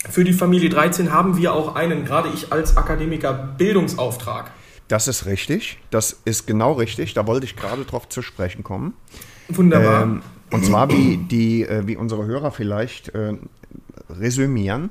für 0.07 0.23
die 0.23 0.33
Familie 0.33 0.69
13 0.69 1.11
haben 1.11 1.37
wir 1.37 1.53
auch 1.53 1.75
einen, 1.75 2.05
gerade 2.05 2.29
ich 2.29 2.53
als 2.53 2.77
Akademiker, 2.77 3.33
Bildungsauftrag. 3.33 4.51
Das 4.87 5.07
ist 5.07 5.25
richtig. 5.25 5.77
Das 5.91 6.19
ist 6.25 6.47
genau 6.47 6.73
richtig. 6.73 7.13
Da 7.13 7.27
wollte 7.27 7.45
ich 7.45 7.55
gerade 7.55 7.85
drauf 7.85 8.09
zu 8.09 8.21
sprechen 8.21 8.63
kommen. 8.63 8.93
Wunderbar. 9.49 10.03
Ähm, 10.03 10.21
und 10.51 10.65
zwar, 10.65 10.89
wie, 10.89 11.17
die, 11.17 11.63
äh, 11.63 11.85
wie 11.85 11.95
unsere 11.95 12.25
Hörer 12.25 12.51
vielleicht 12.51 13.09
äh, 13.09 13.33
resümieren, 14.09 14.89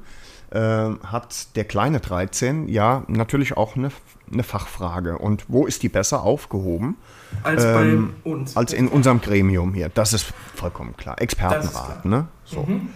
äh, 0.51 0.59
hat 0.59 1.57
der 1.57 1.65
kleine 1.65 2.01
13 2.01 2.69
ja 2.69 3.03
natürlich 3.09 3.57
auch 3.57 3.77
eine, 3.77 3.91
eine 4.33 4.45
Fachfrage. 4.45 5.19
Und 5.19 5.47
wo 5.49 5.67
ist 5.67 5.83
die 5.83 5.89
besser 5.89 6.23
aufgehoben 6.23 6.97
als 7.43 7.65
ähm, 7.65 8.15
bei 8.25 8.31
uns. 8.31 8.57
als 8.57 8.73
in 8.73 8.89
unserem 8.89 9.21
Gremium 9.21 9.75
hier? 9.75 9.89
Das 9.89 10.13
ist 10.13 10.33
vollkommen 10.55 10.97
klar. 10.97 11.21
Expertenrat, 11.21 11.65
ist 11.65 12.03
klar. 12.03 12.67
Mhm. 12.67 12.89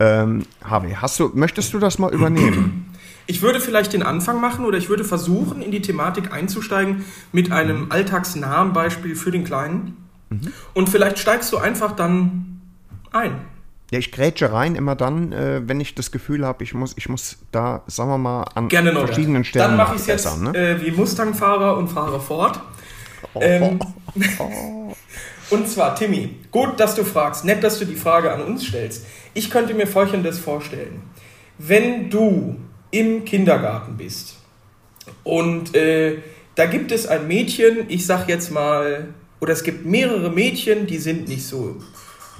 Ähm, 0.00 0.46
Harvey, 0.64 0.96
hast 0.98 1.20
du, 1.20 1.30
möchtest 1.34 1.72
du 1.74 1.78
das 1.78 1.98
mal 1.98 2.12
übernehmen? 2.12 2.92
Ich 3.26 3.42
würde 3.42 3.60
vielleicht 3.60 3.92
den 3.92 4.02
Anfang 4.02 4.40
machen 4.40 4.64
oder 4.64 4.78
ich 4.78 4.88
würde 4.88 5.04
versuchen, 5.04 5.62
in 5.62 5.70
die 5.70 5.82
Thematik 5.82 6.32
einzusteigen 6.32 7.04
mit 7.30 7.52
einem 7.52 7.92
alltagsnahen 7.92 8.72
Beispiel 8.72 9.14
für 9.14 9.30
den 9.30 9.44
Kleinen. 9.44 9.96
Und 10.74 10.88
vielleicht 10.88 11.18
steigst 11.18 11.52
du 11.52 11.58
einfach 11.58 11.92
dann 11.92 12.60
ein. 13.12 13.32
Ja, 13.90 13.98
ich 13.98 14.12
grätsche 14.12 14.52
rein 14.52 14.76
immer 14.76 14.94
dann, 14.94 15.32
äh, 15.32 15.62
wenn 15.66 15.80
ich 15.80 15.96
das 15.96 16.12
Gefühl 16.12 16.46
habe, 16.46 16.62
ich 16.62 16.74
muss, 16.74 16.96
ich 16.96 17.08
muss 17.08 17.38
da, 17.50 17.82
sagen 17.88 18.10
wir 18.10 18.18
mal, 18.18 18.44
an 18.54 18.68
Gerne 18.68 18.92
noch. 18.92 19.06
verschiedenen 19.06 19.42
Stellen 19.42 19.68
Dann 19.68 19.76
mache 19.76 19.96
ich 19.96 20.02
es 20.02 20.06
jetzt 20.06 20.40
ne? 20.40 20.56
äh, 20.56 20.80
wie 20.80 20.92
Mustang-Fahrer 20.92 21.76
und 21.76 21.88
fahre 21.88 22.20
fort. 22.20 22.60
Ähm, 23.34 23.80
und 25.50 25.68
zwar, 25.68 25.94
Timmy, 25.94 26.36
gut, 26.50 26.78
dass 26.78 26.94
du 26.94 27.04
fragst. 27.04 27.44
Nett, 27.44 27.62
dass 27.62 27.78
du 27.78 27.84
die 27.84 27.96
Frage 27.96 28.32
an 28.32 28.40
uns 28.40 28.66
stellst. 28.66 29.04
Ich 29.34 29.50
könnte 29.50 29.74
mir 29.74 29.86
Folgendes 29.86 30.38
vorstellen. 30.38 31.02
Wenn 31.58 32.08
du 32.08 32.56
im 32.90 33.24
Kindergarten 33.24 33.96
bist 33.96 34.36
und 35.24 35.74
äh, 35.74 36.18
da 36.54 36.66
gibt 36.66 36.92
es 36.92 37.06
ein 37.06 37.26
Mädchen, 37.26 37.86
ich 37.88 38.06
sag 38.06 38.28
jetzt 38.28 38.50
mal, 38.50 39.08
oder 39.40 39.52
es 39.52 39.62
gibt 39.62 39.86
mehrere 39.86 40.30
Mädchen, 40.30 40.86
die 40.86 40.98
sind 40.98 41.28
nicht 41.28 41.46
so 41.46 41.76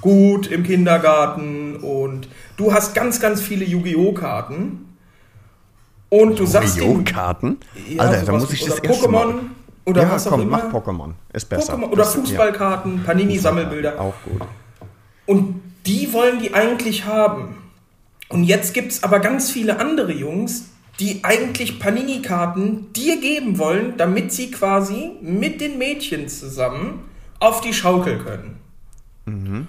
gut 0.01 0.47
im 0.47 0.63
Kindergarten 0.63 1.77
und 1.77 2.27
du 2.57 2.73
hast 2.73 2.93
ganz, 2.93 3.19
ganz 3.19 3.41
viele 3.41 3.65
Yu-Gi-Oh! 3.65 4.13
Karten 4.13 4.95
und 6.09 6.39
du 6.39 6.45
sagst 6.45 6.77
dem, 6.77 6.83
Yu-Gi-Oh-Karten? 6.83 7.57
ja, 7.89 8.01
Alter, 8.01 8.25
da 8.25 8.31
muss 8.33 8.51
ich 8.51 8.65
das 8.65 8.79
erste 8.79 9.07
Pokémon 9.07 9.11
Mal. 9.11 9.39
Oder 9.85 10.03
ja, 10.03 10.11
was 10.11 10.27
auch 10.27 10.31
komm, 10.31 10.41
immer. 10.41 10.57
mach 10.71 10.73
Pokémon. 10.73 11.13
Ist 11.33 11.49
besser. 11.49 11.73
Pokémon 11.75 11.89
oder 11.89 12.05
Fußballkarten, 12.05 12.97
ja. 12.97 13.03
Panini-Sammelbilder. 13.03 13.99
Auch 13.99 14.13
gut. 14.25 14.41
Und 15.25 15.61
die 15.85 16.11
wollen 16.13 16.39
die 16.39 16.53
eigentlich 16.53 17.05
haben. 17.05 17.57
Und 18.29 18.43
jetzt 18.43 18.73
gibt 18.73 18.91
es 18.91 19.03
aber 19.03 19.19
ganz 19.19 19.49
viele 19.51 19.79
andere 19.79 20.11
Jungs, 20.13 20.69
die 20.99 21.23
eigentlich 21.23 21.79
Panini-Karten 21.79 22.93
dir 22.93 23.19
geben 23.19 23.57
wollen, 23.57 23.95
damit 23.97 24.31
sie 24.31 24.51
quasi 24.51 25.11
mit 25.21 25.59
den 25.59 25.77
Mädchen 25.77 26.27
zusammen 26.29 27.05
auf 27.39 27.61
die 27.61 27.73
Schaukel 27.73 28.19
können. 28.19 28.59
Und 29.25 29.33
Mhm. 29.43 29.67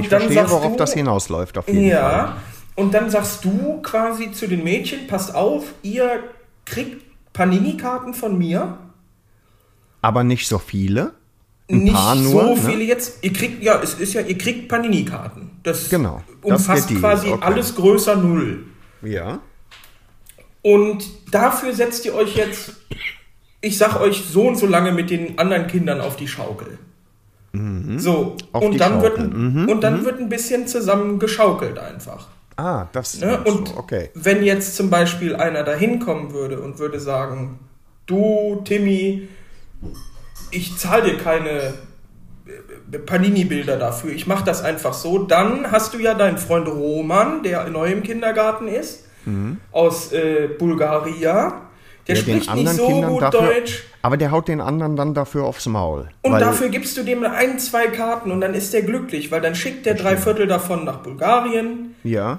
Ich 0.00 0.08
dann 0.08 0.20
verstehe, 0.22 0.34
sagst 0.38 0.52
worauf 0.54 0.72
du, 0.72 0.78
das 0.78 0.94
hinausläuft, 0.94 1.58
auf 1.58 1.66
jeden 1.68 1.80
Fall. 1.80 1.88
ja, 1.90 2.36
und 2.76 2.94
dann 2.94 3.10
sagst 3.10 3.44
du 3.44 3.80
quasi 3.82 4.32
zu 4.32 4.46
den 4.48 4.64
Mädchen, 4.64 5.06
passt 5.06 5.34
auf, 5.34 5.64
ihr 5.82 6.22
kriegt 6.64 7.02
Panini-Karten 7.32 8.14
von 8.14 8.36
mir. 8.38 8.78
Aber 10.06 10.22
nicht 10.22 10.46
so 10.46 10.58
viele. 10.58 11.12
Ein 11.68 11.78
nicht 11.82 11.94
paar 11.94 12.14
nur. 12.14 12.32
so 12.44 12.54
ne? 12.54 12.60
viele 12.70 12.84
jetzt. 12.84 13.24
Ihr 13.24 13.32
kriegt, 13.32 13.60
ja, 13.60 13.80
es 13.82 13.94
ist 13.94 14.14
ja, 14.14 14.20
ihr 14.20 14.38
kriegt 14.38 14.68
Panini-Karten. 14.68 15.50
Das 15.64 15.88
Genau, 15.88 16.22
das 16.42 16.60
umfasst 16.60 16.90
Deal, 16.90 17.00
quasi 17.00 17.28
okay. 17.32 17.42
alles 17.44 17.74
größer 17.74 18.14
Null. 18.14 18.64
Ja. 19.02 19.40
Und 20.62 21.04
dafür 21.32 21.72
setzt 21.74 22.04
ihr 22.04 22.14
euch 22.14 22.36
jetzt, 22.36 22.72
ich 23.60 23.76
sag 23.78 24.00
euch, 24.00 24.22
so 24.30 24.46
und 24.46 24.56
so 24.56 24.66
lange 24.66 24.92
mit 24.92 25.10
den 25.10 25.38
anderen 25.38 25.66
Kindern 25.66 26.00
auf 26.00 26.14
die 26.16 26.28
Schaukel. 26.28 26.78
So, 27.52 27.58
Mhm. 27.58 27.98
Auf 28.52 28.62
und 28.64 28.72
die 28.72 28.78
dann, 28.78 29.00
wird, 29.02 29.16
Schaukel. 29.16 29.32
ein- 29.34 29.68
und 29.68 29.80
dann 29.82 30.04
wird 30.04 30.20
ein 30.20 30.28
bisschen 30.28 30.66
zusammen 30.68 31.18
geschaukelt 31.18 31.78
einfach. 31.78 32.28
Ah, 32.56 32.86
das 32.92 33.18
Ne? 33.20 33.40
so, 33.44 33.52
Und 33.52 33.76
okay. 33.76 34.10
wenn 34.14 34.42
jetzt 34.44 34.76
zum 34.76 34.88
Beispiel 34.90 35.34
einer 35.34 35.62
da 35.64 35.74
hinkommen 35.74 36.32
würde 36.32 36.60
und 36.60 36.78
würde 36.78 37.00
sagen, 37.00 37.58
du, 38.06 38.60
Timmy, 38.64 39.28
ich 40.50 40.76
zahle 40.78 41.10
dir 41.10 41.18
keine 41.18 41.74
äh, 42.90 42.98
Panini-Bilder 42.98 43.76
dafür, 43.76 44.12
ich 44.12 44.26
mache 44.26 44.44
das 44.44 44.62
einfach 44.62 44.94
so, 44.94 45.18
dann 45.18 45.70
hast 45.70 45.94
du 45.94 45.98
ja 45.98 46.14
deinen 46.14 46.38
Freund 46.38 46.68
Roman, 46.68 47.42
der 47.42 47.68
neu 47.68 47.90
im 47.92 48.02
Kindergarten 48.02 48.68
ist, 48.68 49.04
aus 49.72 50.12
äh, 50.12 50.48
Bulgaria. 50.56 51.62
Der 52.06 52.14
Mhm. 52.14 52.24
Den 52.24 52.42
spricht 52.42 52.54
nicht 52.54 52.70
so 52.70 52.86
Kindern 52.86 53.10
gut 53.10 53.22
dafür, 53.22 53.40
Deutsch. 53.40 53.82
Aber 54.02 54.16
der 54.16 54.30
haut 54.30 54.46
den 54.46 54.60
anderen 54.60 54.94
dann 54.94 55.14
dafür 55.14 55.44
aufs 55.44 55.66
Maul. 55.66 56.08
Und 56.22 56.38
dafür 56.38 56.68
gibst 56.68 56.96
du 56.96 57.02
dem 57.02 57.24
ein, 57.24 57.58
zwei 57.58 57.88
Karten 57.88 58.30
und 58.30 58.40
dann 58.40 58.54
ist 58.54 58.72
der 58.72 58.82
glücklich, 58.82 59.32
weil 59.32 59.40
dann 59.40 59.56
schickt 59.56 59.84
der 59.84 59.94
drei 59.94 60.16
Viertel 60.16 60.46
davon 60.46 60.84
nach 60.84 60.98
Bulgarien. 60.98 61.96
Ja. 62.04 62.38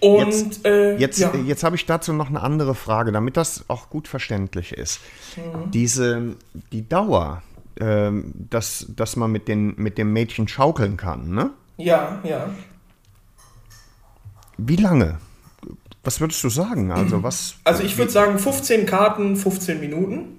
Und 0.00 0.26
Jetzt- 0.26 0.64
äh, 0.66 0.96
Jetzt, 0.96 1.18
ja. 1.18 1.32
jetzt 1.34 1.62
habe 1.62 1.76
ich 1.76 1.84
dazu 1.86 2.12
noch 2.12 2.28
eine 2.28 2.40
andere 2.42 2.74
Frage, 2.74 3.12
damit 3.12 3.36
das 3.36 3.64
auch 3.68 3.90
gut 3.90 4.08
verständlich 4.08 4.72
ist. 4.72 5.00
Mhm. 5.36 5.70
Diese, 5.70 6.36
die 6.72 6.88
Dauer, 6.88 7.42
ähm, 7.78 8.32
dass, 8.50 8.86
dass 8.96 9.16
man 9.16 9.30
mit, 9.30 9.46
den, 9.48 9.74
mit 9.76 9.98
dem 9.98 10.12
Mädchen 10.12 10.48
schaukeln 10.48 10.96
kann, 10.96 11.30
ne? 11.30 11.50
ja, 11.76 12.18
ja. 12.24 12.48
Wie 14.58 14.76
lange? 14.76 15.18
Was 16.04 16.20
würdest 16.20 16.42
du 16.44 16.48
sagen? 16.48 16.92
Also 16.92 17.22
was? 17.22 17.54
Also 17.64 17.82
ich 17.82 17.96
würde 17.98 18.10
sagen 18.10 18.38
15 18.38 18.86
Karten, 18.86 19.36
15 19.36 19.80
Minuten. 19.80 20.38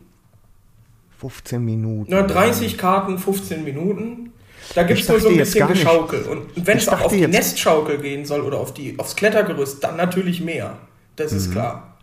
15 1.19 1.63
Minuten. 1.63 2.07
Na, 2.11 2.23
30 2.23 2.77
Karten, 2.77 3.17
15 3.19 3.63
Minuten. 3.63 4.31
Da 4.75 4.83
gibt 4.83 4.99
es 5.01 5.07
nur 5.09 5.19
so 5.19 5.29
ein 5.29 5.37
bisschen 5.37 5.67
Geschaukel. 5.67 6.23
Und 6.23 6.47
wenn 6.55 6.77
Ich 6.77 6.83
es 6.83 6.89
auch 6.89 7.01
auf 7.01 7.11
die 7.11 7.27
Nestschaukel 7.27 7.97
gehen 7.97 8.25
soll 8.25 8.41
oder 8.41 8.57
auf 8.57 8.73
die, 8.73 8.97
aufs 8.99 9.15
Klettergerüst, 9.15 9.83
dann 9.83 9.97
natürlich 9.97 10.41
mehr. 10.41 10.77
Das 11.17 11.31
Mhm. 11.31 11.37
ist 11.37 11.51
klar. 11.51 11.97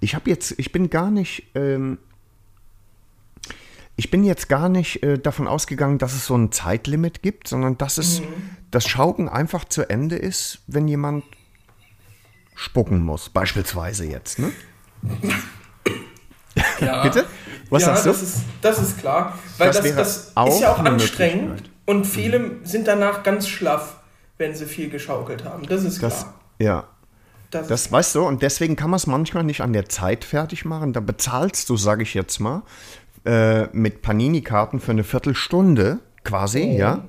Ich 0.00 0.14
habe 0.14 0.28
jetzt, 0.28 0.54
ich 0.58 0.72
bin 0.72 0.90
gar 0.90 1.10
nicht, 1.10 1.44
ähm, 1.54 1.98
ich 3.96 4.10
bin 4.10 4.24
jetzt 4.24 4.48
gar 4.48 4.68
nicht 4.68 5.02
äh, 5.02 5.18
davon 5.18 5.46
ausgegangen, 5.46 5.98
dass 5.98 6.12
es 6.14 6.26
so 6.26 6.36
ein 6.36 6.50
Zeitlimit 6.50 7.22
gibt, 7.22 7.46
sondern 7.48 7.78
dass 7.78 7.98
es 7.98 8.20
Mhm. 8.20 8.24
das 8.70 8.86
Schauken 8.88 9.28
einfach 9.28 9.64
zu 9.64 9.88
Ende 9.88 10.16
ist, 10.16 10.60
wenn 10.66 10.88
jemand 10.88 11.24
spucken 12.54 13.00
muss, 13.04 13.28
beispielsweise 13.30 14.04
jetzt, 14.04 14.38
ne? 14.38 14.50
Ja. 16.80 17.02
Bitte? 17.02 17.26
Was 17.72 17.82
ja, 17.82 17.88
sagst 17.88 18.04
du? 18.04 18.10
Das 18.10 18.22
ist, 18.22 18.36
das 18.60 18.78
ist 18.78 18.98
klar. 18.98 19.38
Weil 19.56 19.68
Das 19.68 19.80
das, 19.82 19.94
das, 20.34 20.54
ist 20.54 20.60
ja 20.60 20.72
auch 20.72 20.78
anstrengend. 20.78 21.70
Und 21.86 22.04
viele 22.06 22.58
sind 22.64 22.86
danach 22.86 23.22
ganz 23.22 23.48
schlaff, 23.48 23.96
wenn 24.36 24.54
sie 24.54 24.66
viel 24.66 24.90
geschaukelt 24.90 25.44
haben. 25.46 25.66
Das 25.66 25.82
ist 25.82 26.02
Das, 26.02 26.20
klar. 26.20 26.34
ja. 26.58 26.84
Das, 27.50 27.68
Das 27.68 27.90
weißt 27.90 28.14
du, 28.14 28.26
und 28.26 28.42
deswegen 28.42 28.76
kann 28.76 28.90
man 28.90 28.98
es 28.98 29.06
manchmal 29.06 29.44
nicht 29.44 29.62
an 29.62 29.72
der 29.72 29.88
Zeit 29.88 30.24
fertig 30.24 30.66
machen. 30.66 30.92
Da 30.92 31.00
bezahlst 31.00 31.70
du, 31.70 31.78
sage 31.78 32.02
ich 32.02 32.12
jetzt 32.12 32.40
mal, 32.40 32.62
äh, 33.24 33.64
mit 33.72 34.02
Panini-Karten 34.02 34.78
für 34.78 34.92
eine 34.92 35.04
Viertelstunde 35.04 35.98
quasi, 36.24 36.76
ja. 36.76 37.04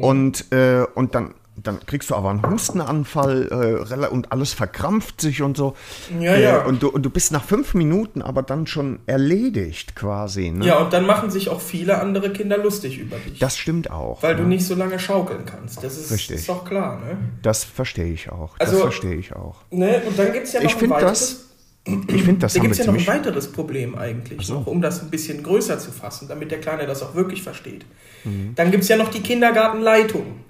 Und, 0.00 0.50
äh, 0.50 0.84
und 0.94 1.14
dann, 1.14 1.34
dann 1.62 1.80
kriegst 1.86 2.10
du 2.10 2.14
aber 2.14 2.30
einen 2.30 2.48
Hustenanfall 2.48 3.86
äh, 3.90 4.06
und 4.06 4.32
alles 4.32 4.52
verkrampft 4.52 5.20
sich 5.20 5.42
und 5.42 5.56
so. 5.56 5.74
Ja, 6.18 6.36
ja. 6.36 6.62
Äh, 6.62 6.68
und, 6.68 6.82
du, 6.82 6.88
und 6.88 7.02
du 7.02 7.10
bist 7.10 7.32
nach 7.32 7.44
fünf 7.44 7.74
Minuten 7.74 8.22
aber 8.22 8.42
dann 8.42 8.66
schon 8.66 9.00
erledigt 9.06 9.94
quasi. 9.96 10.50
Ne? 10.50 10.66
ja, 10.66 10.78
und 10.78 10.92
dann 10.92 11.06
machen 11.06 11.30
sich 11.30 11.48
auch 11.48 11.60
viele 11.60 12.00
andere 12.00 12.32
Kinder 12.32 12.58
lustig 12.58 12.98
über 12.98 13.16
dich. 13.16 13.38
Das 13.38 13.56
stimmt 13.56 13.90
auch. 13.90 14.22
weil 14.22 14.36
du 14.36 14.42
ne? 14.42 14.48
nicht 14.50 14.64
so 14.64 14.74
lange 14.74 14.98
schaukeln 14.98 15.44
kannst. 15.44 15.82
Das 15.82 15.96
ist, 15.96 16.10
Richtig. 16.10 16.36
ist 16.36 16.48
doch 16.48 16.64
klar, 16.64 17.00
ne? 17.00 17.18
Das 17.42 17.64
verstehe 17.64 18.12
ich 18.12 18.30
auch. 18.30 18.56
Das 18.58 18.70
Also- 18.70 18.80
verstehe 18.82 19.14
ich 19.14 19.34
auch. 19.34 19.56
ne? 19.70 20.02
Und 20.06 20.18
dann 20.18 20.32
gibt 20.32 20.46
es 20.46 20.52
ja 20.52 20.60
noch 20.60 20.66
Ich 20.66 20.74
ein 20.74 20.78
finde 20.80 20.94
weiteres 20.96 21.20
das, 21.20 21.50
ich 21.86 22.22
finde 22.22 22.40
das 22.40 22.52
Da 22.52 22.60
gibt 22.60 22.72
es 22.72 22.78
ja 22.78 22.86
noch 22.86 22.94
ein 22.94 23.06
weiteres 23.06 23.50
Problem 23.50 23.96
eigentlich, 23.96 24.48
noch, 24.48 24.66
um 24.66 24.82
das 24.82 25.02
ein 25.02 25.10
bisschen 25.10 25.42
größer 25.42 25.78
zu 25.78 25.90
fassen, 25.90 26.28
damit 26.28 26.50
der 26.50 26.60
Kleine 26.60 26.86
das 26.86 27.02
auch 27.02 27.14
wirklich 27.14 27.42
versteht. 27.42 27.84
Mhm. 28.24 28.52
Dann 28.54 28.70
gibt 28.70 28.82
es 28.82 28.88
ja 28.88 28.96
noch 28.96 29.10
die 29.10 29.20
Kindergartenleitung. 29.20 30.40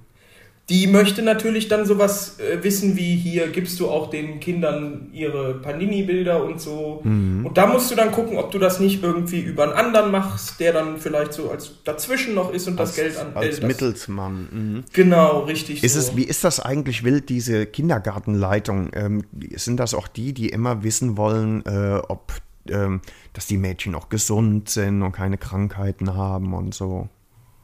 Die 0.70 0.86
möchte 0.86 1.22
natürlich 1.22 1.66
dann 1.66 1.84
sowas 1.84 2.38
äh, 2.38 2.62
wissen 2.62 2.96
wie 2.96 3.16
hier 3.16 3.48
gibst 3.48 3.80
du 3.80 3.90
auch 3.90 4.08
den 4.08 4.38
Kindern 4.38 5.08
ihre 5.12 5.54
Panini-Bilder 5.54 6.44
und 6.44 6.60
so. 6.60 7.00
Mhm. 7.02 7.44
Und 7.44 7.58
da 7.58 7.66
musst 7.66 7.90
du 7.90 7.96
dann 7.96 8.12
gucken, 8.12 8.38
ob 8.38 8.52
du 8.52 8.60
das 8.60 8.78
nicht 8.78 9.02
irgendwie 9.02 9.40
über 9.40 9.64
einen 9.64 9.72
anderen 9.72 10.12
machst, 10.12 10.60
der 10.60 10.72
dann 10.72 10.98
vielleicht 10.98 11.32
so 11.32 11.50
als 11.50 11.82
dazwischen 11.82 12.34
noch 12.34 12.52
ist 12.52 12.68
und 12.68 12.78
das 12.78 12.94
Geld 12.94 13.18
an 13.18 13.32
Als 13.34 13.58
äh, 13.58 13.66
Mittelsmann. 13.66 14.48
Mhm. 14.52 14.84
Genau, 14.92 15.40
richtig. 15.40 15.82
Ist 15.82 15.94
so. 15.94 15.98
es, 15.98 16.16
wie 16.16 16.24
ist 16.24 16.44
das 16.44 16.60
eigentlich 16.60 17.02
wild, 17.02 17.28
diese 17.28 17.66
Kindergartenleitung? 17.66 18.90
Ähm, 18.94 19.24
sind 19.56 19.78
das 19.78 19.92
auch 19.92 20.06
die, 20.06 20.32
die 20.32 20.50
immer 20.50 20.84
wissen 20.84 21.16
wollen, 21.16 21.66
äh, 21.66 22.00
ob 22.08 22.32
ähm, 22.68 23.00
dass 23.32 23.46
die 23.46 23.56
Mädchen 23.56 23.96
auch 23.96 24.08
gesund 24.08 24.68
sind 24.68 25.02
und 25.02 25.10
keine 25.10 25.36
Krankheiten 25.36 26.14
haben 26.14 26.54
und 26.54 26.74
so? 26.74 27.08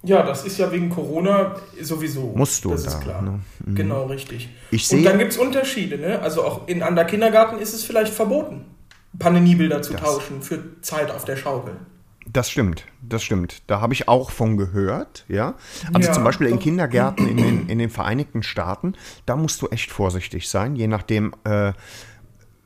Ja, 0.03 0.23
das 0.23 0.45
ist 0.45 0.59
ja 0.59 0.71
wegen 0.71 0.89
Corona 0.91 1.57
sowieso. 1.81 2.33
Musst 2.37 2.65
du 2.65 2.71
Das 2.71 2.85
da, 2.85 2.91
ist 2.91 3.01
klar. 3.01 3.23
ne? 3.23 3.41
Genau, 3.75 4.07
richtig. 4.07 4.49
Ich 4.71 4.91
Und 4.93 5.03
dann 5.05 5.19
gibt 5.19 5.33
es 5.33 5.39
Unterschiede, 5.39 5.99
ne? 5.99 6.21
Also 6.21 6.45
auch 6.45 6.69
in 6.69 6.83
an 6.83 6.95
der 6.95 7.07
Kindergarten 7.07 7.59
ist 7.59 7.73
es 7.75 7.83
vielleicht 7.85 8.13
verboten, 8.13 8.65
Panini-Bilder 9.19 9.83
zu 9.83 9.93
Das- 9.93 10.03
tauschen 10.03 10.43
für 10.43 10.81
Zeit 10.83 11.11
auf 11.11 11.25
der 11.25 11.37
Schaukel. 11.37 11.75
Das 12.29 12.51
stimmt, 12.51 12.85
das 13.03 13.23
stimmt. 13.23 13.63
Da 13.69 13.81
habe 13.81 13.95
ich 13.95 14.09
auch 14.09 14.31
von 14.33 14.57
gehört, 14.57 15.25
ja. 15.29 15.55
Also 15.95 16.09
Ja, 16.09 16.13
zum 16.15 16.25
Beispiel 16.25 16.49
in. 16.49 16.59
Kindergärten 16.59 17.29
in 17.29 17.37
den, 17.37 17.69
in 17.69 17.79
den 17.79 17.89
Vereinigten 17.91 18.43
Staaten, 18.43 18.95
da 19.27 19.37
musst 19.37 19.63
du 19.63 19.69
echt 19.69 19.93
vorsichtig 19.93 20.49
sein, 20.49 20.75
je 20.75 20.89
nachdem, 20.89 21.35
äh, 21.45 21.73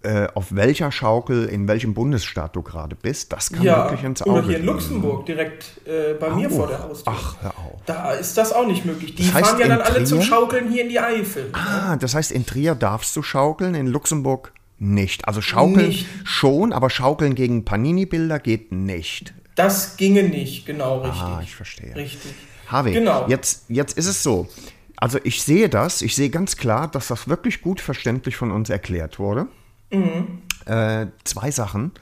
äh, 0.02 0.28
auf 0.34 0.54
welcher 0.54 0.90
Schaukel, 0.92 1.44
in 1.46 1.68
welchem 1.68 1.92
Bundesstaat 1.94 2.56
du 2.56 2.62
gerade 2.62 2.96
bist. 2.96 3.32
Das 3.32 3.50
kann 3.52 3.62
Ja, 3.62 3.84
wirklich 3.84 4.02
ins 4.04 4.22
Auge 4.22 4.30
oder 4.30 4.42
hier 4.48 4.58
in. 4.58 4.64
Luxemburg, 4.66 5.26
direkt 5.26 5.86
äh, 5.86 6.14
bei 6.14 6.30
mir 6.30 6.48
Oh, 6.50 6.56
vor 6.56 6.66
der 6.68 6.82
Haustür. 6.82 7.12
Ach, 7.14 7.36
hör 7.42 7.50
auf. 7.58 7.80
Da 7.86 8.12
ist 8.12 8.36
das 8.38 8.52
auch 8.52 8.66
nicht 8.66 8.84
möglich. 8.86 9.14
Die 9.14 9.24
Das 9.24 9.34
heißt, 9.34 9.46
fahren 9.50 9.60
ja 9.60 9.68
dann 9.68 9.80
alle 9.82 10.04
zum 10.04 10.18
Trier? 10.20 10.28
Schaukeln 10.28 10.70
hier 10.70 10.82
in 10.84 10.88
die 10.88 11.00
Eifel. 11.00 11.50
Ah, 11.52 11.96
das 11.96 12.14
heißt, 12.14 12.32
in 12.32 12.46
Trier 12.46 12.74
darfst 12.74 13.14
du 13.16 13.22
schaukeln, 13.22 13.74
in 13.74 13.86
Luxemburg 13.88 14.52
nicht. 14.78 15.28
Also 15.28 15.42
schaukeln 15.42 15.88
Nicht. 15.88 16.06
schon, 16.24 16.72
aber 16.72 16.88
schaukeln 16.88 17.34
gegen 17.34 17.66
Panini-Bilder 17.66 18.38
geht 18.38 18.72
nicht. 18.72 19.34
Das 19.54 19.98
ginge 19.98 20.22
nicht, 20.22 20.64
genau 20.64 21.00
richtig. 21.02 21.20
Ah, 21.20 21.40
ich 21.42 21.54
verstehe. 21.54 21.94
Richtig. 21.94 22.32
Harvey, 22.68 22.92
Genau. 22.94 23.26
jetzt, 23.28 23.64
jetzt 23.68 23.98
ist 23.98 24.06
es 24.06 24.22
so. 24.22 24.48
Also 24.96 25.18
ich 25.24 25.42
sehe 25.42 25.68
das, 25.68 26.00
ich 26.02 26.14
sehe 26.14 26.30
ganz 26.30 26.56
klar, 26.56 26.88
dass 26.88 27.08
das 27.08 27.28
wirklich 27.28 27.60
gut 27.60 27.80
verständlich 27.80 28.36
von 28.36 28.50
uns 28.50 28.70
erklärt 28.70 29.18
wurde. 29.18 29.46
Mhm. 29.90 30.42
Äh, 30.66 31.06
zwei 31.24 31.50
Sachen. 31.50 31.92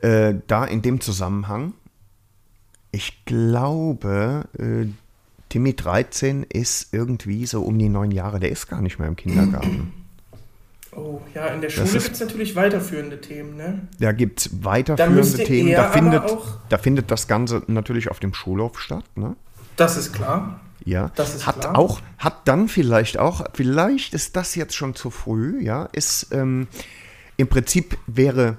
Äh, 0.00 0.34
da 0.46 0.64
in 0.64 0.82
dem 0.82 1.00
Zusammenhang. 1.00 1.74
Ich 2.92 3.24
glaube, 3.24 4.44
äh, 4.58 4.86
Timmy 5.48 5.74
13 5.74 6.44
ist 6.44 6.92
irgendwie 6.92 7.46
so 7.46 7.62
um 7.62 7.78
die 7.78 7.88
neun 7.88 8.10
Jahre. 8.10 8.40
Der 8.40 8.50
ist 8.50 8.68
gar 8.68 8.82
nicht 8.82 8.98
mehr 8.98 9.08
im 9.08 9.16
Kindergarten. 9.16 9.92
Oh, 10.96 11.20
ja, 11.34 11.46
in 11.48 11.60
der 11.60 11.70
Schule 11.70 11.90
gibt 11.90 12.12
es 12.12 12.20
natürlich 12.20 12.54
weiterführende 12.54 13.20
Themen, 13.20 13.56
ne? 13.56 13.88
Da 13.98 14.12
gibt 14.12 14.40
es 14.40 14.64
weiterführende 14.64 15.42
Themen. 15.42 15.72
Da 15.72 15.90
findet, 15.90 16.22
da 16.68 16.78
findet 16.78 17.10
das 17.10 17.26
Ganze 17.26 17.62
natürlich 17.66 18.12
auf 18.12 18.20
dem 18.20 18.32
Schulhof 18.32 18.78
statt. 18.78 19.04
Ne? 19.16 19.34
Das 19.76 19.96
ist 19.96 20.12
klar. 20.12 20.60
Ja, 20.84 21.10
Das 21.14 21.34
ist 21.34 21.46
hat 21.46 21.60
klar. 21.60 21.78
auch, 21.78 22.00
hat 22.18 22.46
dann 22.46 22.68
vielleicht 22.68 23.18
auch, 23.18 23.44
vielleicht 23.54 24.12
ist 24.14 24.36
das 24.36 24.54
jetzt 24.54 24.74
schon 24.74 24.94
zu 24.94 25.10
früh, 25.10 25.62
ja, 25.62 25.84
ist 25.92 26.28
ähm, 26.32 26.68
im 27.36 27.48
Prinzip 27.48 27.96
wäre 28.06 28.58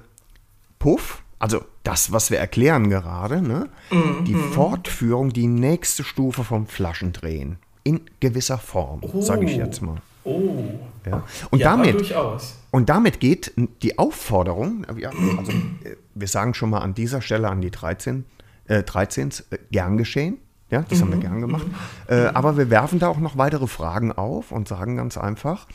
Puff, 0.78 1.22
also 1.38 1.64
das, 1.84 2.10
was 2.12 2.30
wir 2.30 2.38
erklären 2.38 2.90
gerade, 2.90 3.40
ne, 3.42 3.68
Mhm, 3.90 4.24
die 4.24 4.34
Fortführung, 4.34 5.32
die 5.32 5.46
nächste 5.46 6.02
Stufe 6.04 6.42
vom 6.44 6.66
Flaschendrehen. 6.66 7.58
In 7.84 8.00
gewisser 8.18 8.58
Form, 8.58 9.00
sage 9.20 9.44
ich 9.44 9.56
jetzt 9.56 9.80
mal. 9.80 9.98
Oh. 10.24 10.64
Ja. 11.08 11.22
Und, 11.50 11.60
ja, 11.60 11.70
damit, 11.70 11.94
durchaus. 11.94 12.56
und 12.72 12.88
damit 12.88 13.20
geht 13.20 13.52
die 13.82 13.96
Aufforderung, 13.96 14.84
also 14.84 15.52
äh, 15.52 15.94
wir 16.14 16.26
sagen 16.26 16.52
schon 16.54 16.70
mal 16.70 16.80
an 16.80 16.94
dieser 16.94 17.22
Stelle 17.22 17.48
an 17.48 17.60
die 17.60 17.70
13, 17.70 18.24
äh, 18.66 18.82
13 18.82 19.28
äh, 19.50 19.58
gern 19.70 19.96
geschehen. 19.98 20.38
Ja, 20.70 20.84
das 20.88 21.00
haben 21.00 21.12
wir 21.12 21.20
gern 21.20 21.40
gemacht. 21.40 21.66
Äh, 22.08 22.26
aber 22.34 22.56
wir 22.56 22.70
werfen 22.70 22.98
da 22.98 23.08
auch 23.08 23.18
noch 23.18 23.38
weitere 23.38 23.68
Fragen 23.68 24.10
auf 24.10 24.50
und 24.50 24.66
sagen 24.66 24.96
ganz 24.96 25.16
einfach, 25.16 25.68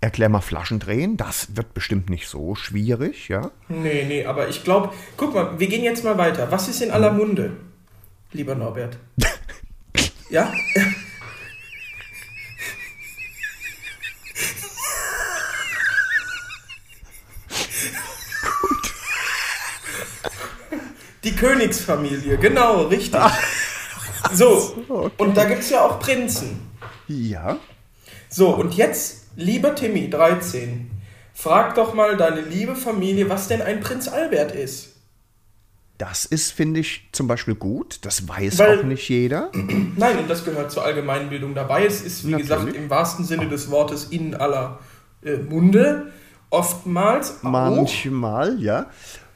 erklär 0.00 0.28
mal 0.28 0.40
Flaschendrehen, 0.40 1.16
das 1.16 1.56
wird 1.56 1.72
bestimmt 1.72 2.10
nicht 2.10 2.26
so 2.28 2.56
schwierig, 2.56 3.28
ja. 3.28 3.52
Nee, 3.68 4.04
nee, 4.06 4.26
aber 4.26 4.48
ich 4.48 4.64
glaube, 4.64 4.90
guck 5.16 5.34
mal, 5.34 5.58
wir 5.58 5.68
gehen 5.68 5.84
jetzt 5.84 6.02
mal 6.02 6.18
weiter. 6.18 6.50
Was 6.50 6.68
ist 6.68 6.82
in 6.82 6.90
aller 6.90 7.12
Munde, 7.12 7.52
lieber 8.32 8.56
Norbert? 8.56 8.98
ja? 10.30 10.52
Die 21.22 21.34
Königsfamilie, 21.34 22.36
genau, 22.36 22.82
richtig. 22.82 23.20
So, 24.34 25.10
und 25.18 25.36
da 25.36 25.44
gibt 25.44 25.60
es 25.60 25.70
ja 25.70 25.84
auch 25.86 25.98
Prinzen. 26.00 26.60
Ja. 27.08 27.58
So, 28.28 28.50
und 28.54 28.74
jetzt, 28.74 29.28
lieber 29.36 29.74
Timmy, 29.74 30.10
13, 30.10 30.90
frag 31.32 31.74
doch 31.74 31.94
mal 31.94 32.16
deine 32.16 32.40
liebe 32.40 32.74
Familie, 32.74 33.28
was 33.28 33.48
denn 33.48 33.62
ein 33.62 33.80
Prinz 33.80 34.08
Albert 34.08 34.52
ist. 34.52 34.90
Das 35.98 36.24
ist, 36.24 36.50
finde 36.50 36.80
ich, 36.80 37.08
zum 37.12 37.28
Beispiel 37.28 37.54
gut. 37.54 37.98
Das 38.02 38.26
weiß 38.28 38.58
Weil- 38.58 38.80
auch 38.80 38.84
nicht 38.84 39.08
jeder. 39.08 39.50
Nein, 39.96 40.18
und 40.18 40.28
das 40.28 40.44
gehört 40.44 40.72
zur 40.72 40.84
Allgemeinbildung 40.84 41.54
dabei. 41.54 41.86
Es 41.86 42.02
ist, 42.02 42.26
wie 42.26 42.32
Natürlich. 42.32 42.50
gesagt, 42.50 42.74
im 42.76 42.90
wahrsten 42.90 43.24
Sinne 43.24 43.48
des 43.48 43.70
Wortes 43.70 44.04
in 44.06 44.34
aller 44.34 44.80
äh, 45.22 45.36
Munde. 45.36 46.10
Oftmals 46.50 47.38
auch. 47.44 47.50
Manchmal, 47.50 48.60
ja. 48.60 48.86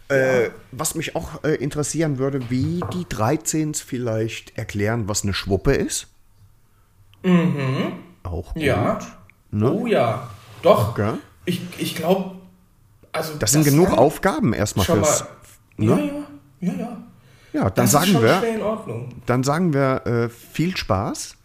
Äh, 0.09 0.51
was 0.73 0.95
mich 0.95 1.15
auch 1.17 1.45
äh, 1.45 1.55
interessieren 1.57 2.19
würde, 2.19 2.49
wie 2.51 2.81
die 2.95 3.05
13s 3.05 3.85
vielleicht 3.85 4.57
erklären, 4.57 5.07
was 5.09 5.23
eine 5.23 5.35
Schwuppe 5.35 5.73
ist. 5.75 6.07
Mhm. 7.23 7.93
Auch 8.23 8.55
gut. 8.55 8.63
Ja. 8.63 8.99
Ne? 9.51 9.71
Oh 9.73 9.87
ja. 9.87 10.29
Doch. 10.63 10.91
Okay. 10.91 11.15
Ich, 11.45 11.63
ich 11.79 11.95
glaube, 11.97 12.37
also. 13.13 13.35
Das 13.39 13.53
sind 13.53 13.65
genug 13.65 13.91
Aufgaben 13.97 14.53
erstmal 14.53 14.87
fürs. 14.87 15.25
mal. 15.77 15.87
ne? 15.87 15.87
Ja, 15.91 15.99
ja. 15.99 16.13
Ja, 16.61 16.73
ja. 16.81 16.97
Ja, 17.53 17.63
dann 17.71 17.75
Das 17.75 17.85
ist 17.87 17.93
sagen 17.93 18.07
schon 18.13 18.23
wir, 18.23 18.39
schnell 18.39 18.55
in 18.57 18.63
Ordnung. 18.63 19.09
dann 19.27 19.43
sagen 19.43 19.73
wir 19.73 20.07
äh, 20.07 20.29
viel 20.29 20.77
Spaß 20.77 21.37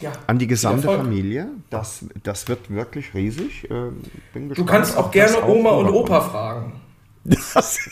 Ja. 0.00 0.10
an 0.26 0.38
die 0.38 0.48
gesamte. 0.48 0.88
Familie. 0.88 1.48
Das, 1.70 2.04
das 2.24 2.48
wird 2.48 2.70
wirklich 2.70 3.14
riesig. 3.14 3.70
Äh, 3.70 3.90
bin 4.32 4.48
Du 4.48 4.64
kannst 4.64 4.96
auch 4.96 5.12
das 5.12 5.32
gerne 5.32 5.46
Oma 5.48 5.70
und. 5.70 5.88
Opa 5.90 6.20
fragen. 6.20 6.80
Das, 7.24 7.78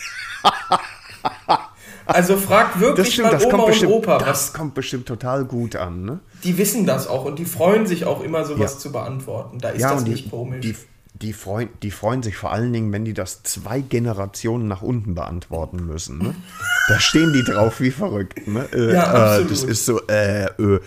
Also 2.04 2.36
frag 2.36 2.80
wirklich 2.80 3.06
das 3.06 3.12
stimmt, 3.12 3.28
mal 3.28 3.32
das 3.38 3.44
Oma 3.44 3.50
kommt, 3.52 3.62
und 3.62 3.68
bestimmt, 3.70 3.92
Opa. 3.92 4.18
das 4.18 4.28
Was, 4.28 4.52
kommt 4.52 4.74
bestimmt 4.74 5.06
total 5.06 5.44
gut 5.44 5.76
an. 5.76 6.04
Ne? 6.04 6.20
die 6.44 6.58
wissen 6.58 6.84
das 6.84 7.06
auch 7.06 7.24
und 7.24 7.38
die 7.38 7.44
freuen 7.44 7.86
sich 7.86 8.04
auch 8.04 8.20
immer, 8.22 8.44
sowas 8.44 8.72
Ja. 8.74 8.78
zu 8.80 8.90
beantworten. 8.92 9.58
Da 9.60 9.68
ist 9.70 9.80
Ja, 9.80 9.94
das 9.94 10.02
die, 10.04 10.10
nicht 10.10 10.28
komisch. 10.30 10.60
die, 10.62 10.74
die, 11.14 11.32
freuen, 11.32 11.68
die 11.84 11.92
freuen 11.92 12.24
sich 12.24 12.36
vor 12.36 12.50
allen 12.52 12.72
Dingen, 12.72 12.90
wenn 12.92 13.04
die 13.04 13.14
das 13.14 13.44
zwei 13.44 13.80
Generationen 13.80 14.66
nach 14.66 14.82
unten 14.82 15.14
beantworten 15.14 15.86
müssen. 15.86 16.18
Ne? 16.18 16.34
Da 16.88 16.98
stehen 16.98 17.32
die 17.32 17.44
drauf 17.44 17.78
wie 17.80 17.92
verrückt. 17.92 18.48
Ne? 18.48 18.68
Äh, 18.72 18.92
Ja, 18.94 19.02
äh, 19.04 19.06
absolut. 19.36 19.50
das 19.52 19.62
ist 19.62 19.86
so, 19.86 20.00
äh, 20.08 20.46
äh, 20.46 20.48
äh, 20.48 20.80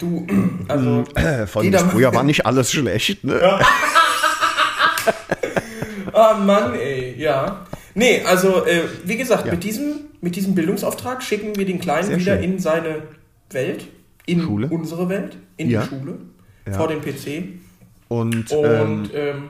du, 0.00 0.26
also 0.68 1.04
äh, 1.14 1.46
von 1.46 1.70
früher 1.90 2.14
war 2.14 2.22
nicht 2.22 2.46
alles 2.46 2.72
schlecht. 2.72 3.22
Ne? 3.24 3.38
Ah, 6.18 6.34
Mann, 6.38 6.74
ey, 6.74 7.14
ja. 7.18 7.64
Nee, 7.94 8.22
also, 8.26 8.64
äh, 8.66 8.82
wie 9.04 9.16
gesagt, 9.16 9.46
Ja. 9.46 9.52
mit, 9.52 9.62
diesem, 9.64 9.92
mit 10.20 10.34
diesem 10.36 10.54
Bildungsauftrag 10.54 11.22
schicken 11.22 11.56
wir 11.56 11.64
den 11.64 11.78
Kleinen 11.80 12.08
Sehr 12.08 12.18
wieder 12.18 12.34
schön. 12.40 12.44
in 12.54 12.58
seine 12.58 13.02
Welt, 13.50 13.86
in 14.26 14.40
Schule. 14.42 14.66
unsere 14.68 15.08
Welt, 15.08 15.36
in 15.56 15.70
Ja. 15.70 15.82
die 15.82 15.88
Schule, 15.88 16.18
Ja. 16.66 16.72
vor 16.74 16.88
den 16.88 17.00
PC. 17.00 17.60
Und, 18.08 18.50
Und, 18.50 18.64
ähm, 18.64 19.10
ähm, 19.14 19.42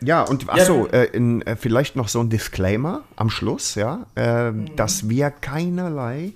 ja, 0.00 0.22
und 0.22 0.44
Ja. 0.44 0.52
achso, 0.54 0.86
äh, 0.92 1.04
in, 1.12 1.42
äh, 1.42 1.56
vielleicht 1.56 1.96
noch 1.96 2.08
so 2.08 2.20
ein 2.20 2.28
Disclaimer 2.30 3.02
am 3.16 3.30
Schluss, 3.30 3.74
ja, 3.74 4.06
äh, 4.16 4.50
Mhm. 4.50 4.76
dass 4.76 5.08
wir 5.08 5.30
keinerlei 5.30 6.32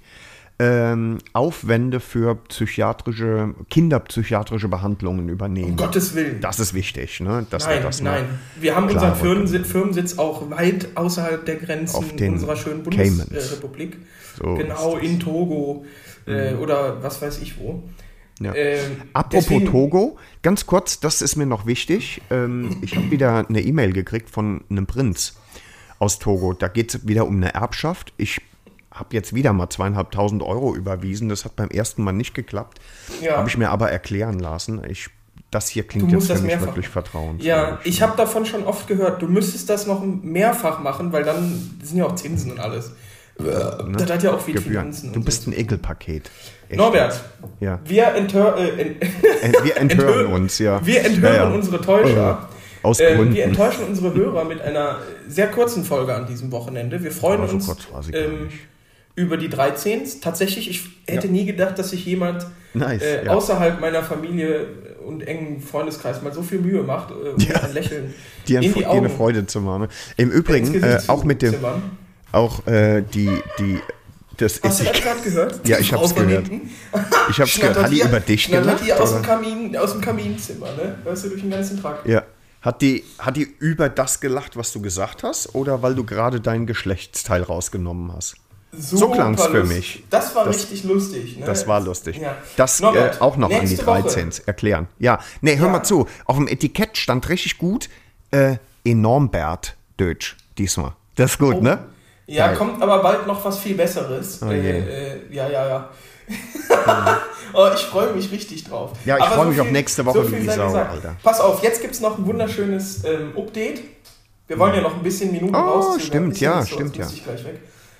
ähm, 0.58 1.18
Aufwände 1.34 2.00
für 2.00 2.34
psychiatrische, 2.34 3.54
kinderpsychiatrische 3.68 4.68
Behandlungen 4.68 5.28
übernehmen. 5.28 5.70
um 5.72 5.76
Gottes 5.76 6.14
Willen. 6.14 6.40
Das 6.40 6.58
ist 6.60 6.72
wichtig, 6.72 7.20
ne? 7.20 7.46
Dass 7.50 7.66
wir 7.66 7.74
Nein, 7.74 7.82
das 7.82 8.00
mal- 8.02 8.22
nein. 8.22 8.38
Wir 8.58 8.74
haben 8.74 8.88
unseren 8.88 9.14
Firmensitz, 9.16 9.68
Firmensitz 9.68 10.18
auch 10.18 10.50
weit 10.50 10.88
außerhalb 10.96 11.44
der 11.44 11.56
Grenzen 11.56 12.04
unserer 12.28 12.56
schönen. 12.56 12.82
Bundesrepublik. 12.82 13.98
So 14.38 14.54
genau, 14.54 14.96
Mhm. 14.96 15.02
in 15.02 15.20
Togo 15.20 15.84
äh, 16.26 16.54
oder 16.54 17.02
was 17.02 17.20
weiß 17.20 17.38
ich 17.42 17.58
wo. 17.58 17.82
Ja. 18.40 18.54
Ähm, 18.54 18.80
Apropos 19.14 19.46
deswegen- 19.48 19.70
Togo, 19.70 20.18
ganz 20.42 20.66
kurz, 20.66 21.00
das 21.00 21.22
ist 21.22 21.36
mir 21.36 21.46
noch 21.46 21.66
wichtig. 21.66 22.20
Ähm, 22.30 22.76
ich 22.82 22.96
habe 22.96 23.10
wieder 23.10 23.46
eine 23.48 23.60
E-Mail 23.62 23.92
gekriegt 23.92 24.28
von 24.30 24.62
einem 24.70 24.86
Prinz 24.86 25.36
aus 25.98 26.18
Togo. 26.18 26.52
Da 26.52 26.68
geht 26.68 26.94
es 26.94 27.06
wieder 27.08 27.26
um 27.26 27.36
eine 27.36 27.54
Erbschaft. 27.54 28.12
Ich 28.18 28.40
habe 28.96 29.08
jetzt 29.14 29.34
wieder 29.34 29.52
mal 29.52 29.68
zweieinhalbtausend 29.70 30.42
Euro 30.42 30.74
überwiesen. 30.74 31.28
Das 31.28 31.44
hat 31.44 31.54
beim 31.56 31.68
ersten 31.70 32.02
Mal 32.02 32.12
nicht 32.12 32.34
geklappt. 32.34 32.80
Ja. 33.22 33.36
Habe 33.38 33.48
ich 33.48 33.56
mir 33.56 33.70
aber 33.70 33.90
erklären 33.90 34.38
lassen. 34.38 34.82
Ich 34.88 35.08
das 35.52 35.68
hier 35.68 35.84
klingt 35.86 36.10
jetzt 36.10 36.26
für 36.26 36.34
mich 36.34 36.42
mehrfach 36.42 36.66
wirklich 36.66 36.88
vertrauensvoll. 36.88 37.46
Ja, 37.46 37.78
ich 37.84 38.02
habe 38.02 38.16
davon 38.16 38.44
schon 38.46 38.64
oft 38.64 38.88
gehört, 38.88 39.22
du 39.22 39.28
müsstest 39.28 39.70
das 39.70 39.86
noch 39.86 40.02
mehrfach 40.04 40.80
machen, 40.80 41.12
weil 41.12 41.22
dann 41.22 41.78
sind 41.82 41.98
ja 41.98 42.06
auch 42.06 42.16
Zinsen 42.16 42.50
und 42.52 42.58
alles. 42.58 42.90
Das 43.38 44.10
hat 44.10 44.22
ja 44.22 44.32
auch 44.32 44.40
viel 44.40 44.54
Ne? 44.54 44.60
Gebühren. 44.60 44.80
Finanzen. 44.92 45.12
Du 45.12 45.22
bist 45.22 45.44
so. 45.44 45.50
ein 45.50 45.58
Ekelpaket. 45.58 46.30
Echt. 46.68 46.78
Norbert, 46.78 47.22
Ja. 47.60 47.78
wir, 47.84 48.06
enthör, 48.14 48.56
äh, 48.58 48.68
ent, 48.80 49.02
Äh, 49.04 49.52
Wir 49.64 49.76
enthören 49.76 50.26
uns, 50.32 50.58
ja. 50.58 50.84
wir 50.84 51.04
enthören 51.04 51.34
Ja, 51.36 51.48
ja. 51.48 51.54
unsere 51.54 51.80
Täuscher. 51.80 52.48
Aus 52.82 52.98
Äh, 53.00 53.14
Gründen. 53.14 53.34
wir 53.34 53.44
enttäuschen 53.44 53.84
unsere 53.84 54.14
Hörer 54.14 54.44
mit 54.44 54.60
einer 54.62 54.98
sehr 55.28 55.48
kurzen 55.50 55.84
Folge 55.84 56.14
an 56.14 56.26
diesem 56.26 56.50
Wochenende. 56.50 57.02
Wir 57.02 57.12
freuen 57.12 57.46
so 57.46 57.54
uns 57.54 57.66
kurz 57.66 57.86
war 57.92 58.02
sie 58.02 58.12
ähm. 58.12 58.48
Über 59.16 59.36
die 59.36 59.48
13. 59.48 60.20
Tatsächlich, 60.20 60.70
ich 60.70 60.84
hätte 61.08 61.28
nie 61.28 61.44
gedacht, 61.46 61.78
dass 61.78 61.90
sich 61.90 62.04
jemand 62.06 62.46
Nice, 62.74 63.02
äh, 63.02 63.24
ja. 63.26 63.32
außerhalb 63.32 63.80
meiner 63.80 64.02
Familie 64.02 64.66
und 65.04 65.26
engen 65.26 65.60
Freundeskreis 65.62 66.22
mal 66.22 66.32
so 66.32 66.42
viel 66.42 66.58
Mühe 66.60 66.82
macht, 66.82 67.10
äh, 67.10 67.30
um 67.30 67.38
Ja. 67.40 67.62
ein 67.62 67.72
Lächeln 67.72 68.14
dir, 68.46 68.60
in 68.60 68.72
die 68.74 68.80
dir 68.80 68.90
eine 68.90 69.08
Freude 69.10 69.46
zu 69.46 69.60
machen. 69.60 69.82
ne? 69.82 69.88
Im 70.16 70.30
Übrigen, 70.30 70.82
äh, 70.82 71.00
auch 71.08 71.24
mit 71.24 71.40
dem, 71.42 71.52
zuzimmern. 71.52 71.82
auch 72.32 72.66
äh, 72.66 73.02
die, 73.02 73.30
die, 73.58 73.80
das 74.36 74.60
Hast 74.62 74.80
du 74.80 74.84
ist, 74.84 74.92
das 74.94 75.00
gerade 75.02 75.20
gehört? 75.22 75.66
Ja, 75.66 75.78
ich 75.78 75.90
hab's 75.94 76.14
gehört. 76.14 76.50
ich 77.30 77.40
hab's 77.40 77.58
gehört, 77.58 77.76
hat 77.78 77.90
die 77.90 78.00
über 78.02 78.20
dich 78.20 78.50
gelacht? 78.50 78.84
die 78.86 78.92
aus 78.92 79.14
dem? 79.14 79.22
Kamin, 79.22 79.76
aus 79.78 79.92
dem 79.92 80.02
Kaminzimmer, 80.02 80.66
ne? 80.76 80.98
Hörst 81.04 81.24
du 81.24 81.28
durch 81.30 81.40
den 81.40 81.50
ganzen 81.50 81.80
Trakt. 81.80 82.06
Ja. 82.06 82.22
Hat 82.60 82.82
die, 82.82 83.04
hat 83.18 83.36
die 83.36 83.48
über 83.60 83.88
das 83.88 84.20
gelacht, 84.20 84.56
was 84.56 84.72
du 84.72 84.82
gesagt 84.82 85.22
hast, 85.22 85.54
oder 85.54 85.82
weil 85.82 85.94
du 85.94 86.04
gerade 86.04 86.40
dein 86.40 86.66
Geschlechtsteil 86.66 87.42
rausgenommen 87.42 88.12
hast? 88.14 88.36
So 88.78 89.08
klang's 89.10 89.42
Super 89.42 89.60
für 89.60 89.64
mich. 89.64 90.04
Das 90.10 90.34
war 90.34 90.44
Das- 90.44 90.56
richtig 90.56 90.84
lustig. 90.84 91.38
Ne? 91.38 91.46
Das 91.46 91.66
war 91.66 91.80
lustig. 91.80 92.16
Ja. 92.18 92.36
Das 92.56 92.80
äh, 92.80 93.10
auch 93.20 93.36
noch 93.36 93.48
an 93.50 93.60
die 93.60 93.66
nächste 93.66 93.86
Woche. 93.86 94.02
13 94.02 94.30
erklären. 94.46 94.88
Ja, 94.98 95.18
nee, 95.40 95.56
hör 95.56 95.66
Ja. 95.66 95.72
mal 95.72 95.82
zu. 95.84 96.06
Auf 96.24 96.36
dem 96.36 96.46
Etikett 96.48 96.96
stand 96.96 97.28
richtig 97.28 97.58
gut 97.58 97.88
äh, 98.32 98.56
Enormbert 98.84 99.76
Deutsch 99.96 100.36
diesmal. 100.58 100.92
Das 101.14 101.32
ist 101.32 101.38
gut, 101.38 101.62
ne? 101.62 101.78
Ja, 102.26 102.48
Geil. 102.48 102.56
kommt 102.56 102.82
aber 102.82 103.02
bald 103.02 103.26
noch 103.26 103.44
was 103.44 103.58
viel 103.58 103.76
Besseres. 103.76 104.40
Oh 104.42 104.50
je. 104.50 104.58
äh, 104.58 105.12
äh, 105.14 105.20
ja, 105.30 105.48
ja, 105.48 105.68
ja. 105.68 105.90
oh, 107.54 107.68
ich 107.74 107.82
freue 107.82 108.12
mich 108.12 108.30
richtig 108.32 108.64
drauf. 108.64 108.90
Ja, 109.04 109.16
ich 109.16 109.22
Aber 109.22 109.36
freu 109.36 109.44
mich 109.46 109.60
auf 109.60 109.70
nächste 109.70 110.04
Woche 110.04 110.24
viel 110.24 110.38
wie 110.38 110.46
die 110.46 110.50
Sau. 110.52 110.74
Alter. 110.74 111.16
Pass 111.22 111.40
auf, 111.40 111.62
jetzt 111.62 111.80
gibt 111.80 111.94
es 111.94 112.00
noch 112.00 112.18
ein 112.18 112.26
wunderschönes 112.26 113.04
ähm, 113.04 113.32
Update. 113.36 113.82
Wir 114.48 114.58
wollen 114.58 114.74
ja 114.74 114.80
noch 114.80 114.94
ein 114.96 115.02
bisschen 115.02 115.32
Minuten 115.32 115.54
Oh, 115.54 115.58
rausziehen. 115.58 116.00
stimmt, 116.06 116.40
ja, 116.40 116.60
ist 116.60 116.68
so, 116.70 116.74
stimmt, 116.76 116.96
jetzt 116.96 117.26
muss 117.26 117.42
ja. 117.42 117.50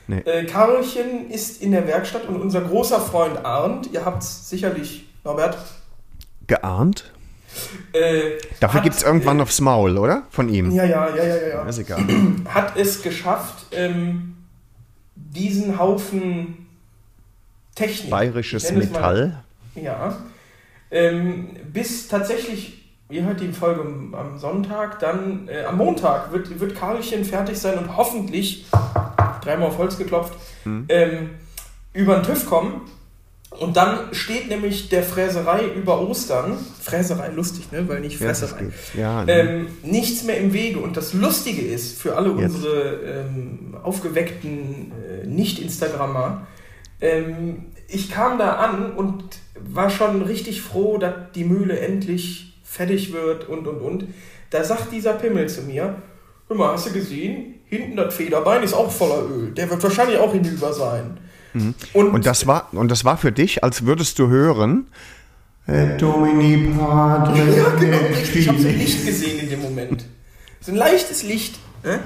Nee. 0.08 0.18
Äh, 0.20 0.44
Karolchen 0.44 1.30
ist 1.30 1.60
in 1.62 1.72
der 1.72 1.86
Werkstatt 1.86 2.26
und 2.28 2.36
unser 2.40 2.60
großer 2.60 3.00
Freund 3.00 3.44
Arndt, 3.44 3.88
ihr 3.92 4.04
habt 4.04 4.22
es 4.22 4.48
sicherlich, 4.48 5.08
Norbert, 5.24 5.58
Geahnt? 6.46 7.10
äh, 7.92 8.32
Dafür 8.60 8.82
gibt 8.82 8.94
es 8.94 9.02
irgendwann 9.02 9.40
aufs 9.40 9.60
Maul, 9.60 9.98
oder? 9.98 10.22
Von 10.30 10.48
ihm. 10.48 10.70
Ja, 10.70 10.84
ja, 10.84 11.08
ja, 11.14 11.24
ja, 11.24 11.48
ja. 11.48 11.62
Ist 11.64 11.78
egal. 11.78 12.04
hat 12.48 12.76
es 12.76 13.02
geschafft, 13.02 13.66
ähm, 13.72 14.36
diesen 15.16 15.78
Haufen 15.78 16.66
Technik. 17.74 18.10
Bayerisches 18.10 18.64
es 18.64 18.70
mal- 18.72 18.78
Metall. 18.78 19.42
Ja. 19.74 20.16
Ähm, 20.90 21.50
bis 21.72 22.06
tatsächlich, 22.08 22.90
ihr 23.10 23.24
hört 23.24 23.40
die 23.40 23.52
Folge 23.52 23.80
am- 23.80 24.14
am 24.14 24.38
Sonntag, 24.38 25.00
dann 25.00 25.48
äh, 25.48 25.64
am 25.64 25.76
Montag 25.78 26.30
wird, 26.32 26.60
wird 26.60 26.76
Karlchen 26.76 27.24
fertig 27.24 27.58
sein 27.58 27.76
und 27.78 27.96
hoffentlich, 27.96 28.66
dreimal 29.46 29.68
auf 29.68 29.78
Holz 29.78 29.96
geklopft, 29.96 30.34
Hm. 30.64 30.84
ähm, 30.88 31.30
über 31.92 32.16
den 32.16 32.24
TÜV 32.24 32.46
kommen. 32.46 32.82
Und 33.50 33.76
dann 33.78 34.12
steht 34.12 34.48
nämlich 34.48 34.90
der 34.90 35.02
Fräserei 35.02 35.64
über 35.74 36.00
Ostern, 36.06 36.58
Fräserei 36.82 37.28
lustig, 37.28 37.72
ne? 37.72 37.88
weil 37.88 38.00
nicht 38.00 38.20
Ja, 38.20 38.26
Fresserei, 38.26 38.64
geht. 38.64 38.72
Ja, 38.98 39.24
ne. 39.24 39.32
ähm, 39.32 39.66
nichts 39.82 40.24
mehr 40.24 40.36
im 40.38 40.52
Wege. 40.52 40.78
Und 40.80 40.96
das 40.98 41.14
Lustige 41.14 41.62
ist, 41.62 41.98
für 41.98 42.16
alle 42.16 42.28
Jetzt. 42.38 42.54
unsere 42.56 42.96
ähm, 43.04 43.74
aufgeweckten 43.82 44.92
äh, 45.22 45.26
Nicht-Instagrammer, 45.26 46.46
ähm, 47.00 47.66
ich 47.88 48.10
kam 48.10 48.36
da 48.38 48.54
an 48.56 48.92
und 48.92 49.22
war 49.58 49.88
schon 49.90 50.20
richtig 50.22 50.60
froh, 50.60 50.98
dass 50.98 51.14
die 51.34 51.44
Mühle 51.44 51.78
endlich 51.78 52.52
fertig 52.64 53.12
wird 53.14 53.48
und 53.48 53.66
und 53.66 53.78
und. 53.80 54.04
Da 54.50 54.64
sagt 54.64 54.92
dieser 54.92 55.14
Pimmel 55.14 55.48
zu 55.48 55.62
mir, 55.62 55.94
hör 56.48 56.56
mal, 56.56 56.72
hast 56.72 56.86
du 56.86 56.92
gesehen? 56.92 57.54
Hinten 57.68 57.96
das 57.96 58.14
Federbein 58.14 58.62
ist 58.62 58.74
auch 58.74 58.90
voller 58.90 59.22
Öl. 59.28 59.50
Der 59.52 59.68
wird 59.70 59.82
wahrscheinlich 59.82 60.18
auch 60.18 60.32
hinüber 60.32 60.72
sein. 60.72 61.18
Und, 61.54 61.74
Mhm. 62.08 62.14
Und 62.14 62.26
das 62.26 62.46
war 62.46 62.68
und 62.72 62.90
das 62.90 63.04
war 63.06 63.16
für 63.16 63.32
dich, 63.32 63.64
als 63.64 63.86
würdest 63.86 64.18
du 64.18 64.28
hören. 64.28 64.88
äh, 65.66 65.96
Domini 65.96 66.74
Padre. 66.76 67.38
Ja, 67.56 67.70
genau, 67.80 67.96
richtig. 68.10 68.36
Ich 68.36 68.48
habe 68.48 68.58
so 68.60 68.68
Licht 68.68 69.06
gesehen 69.06 69.38
in 69.40 69.48
dem 69.48 69.62
Moment. 69.62 70.04
So 70.60 70.72
ein 70.72 70.76
leichtes 70.76 71.22
Licht. 71.22 71.54
Ne? 71.82 72.00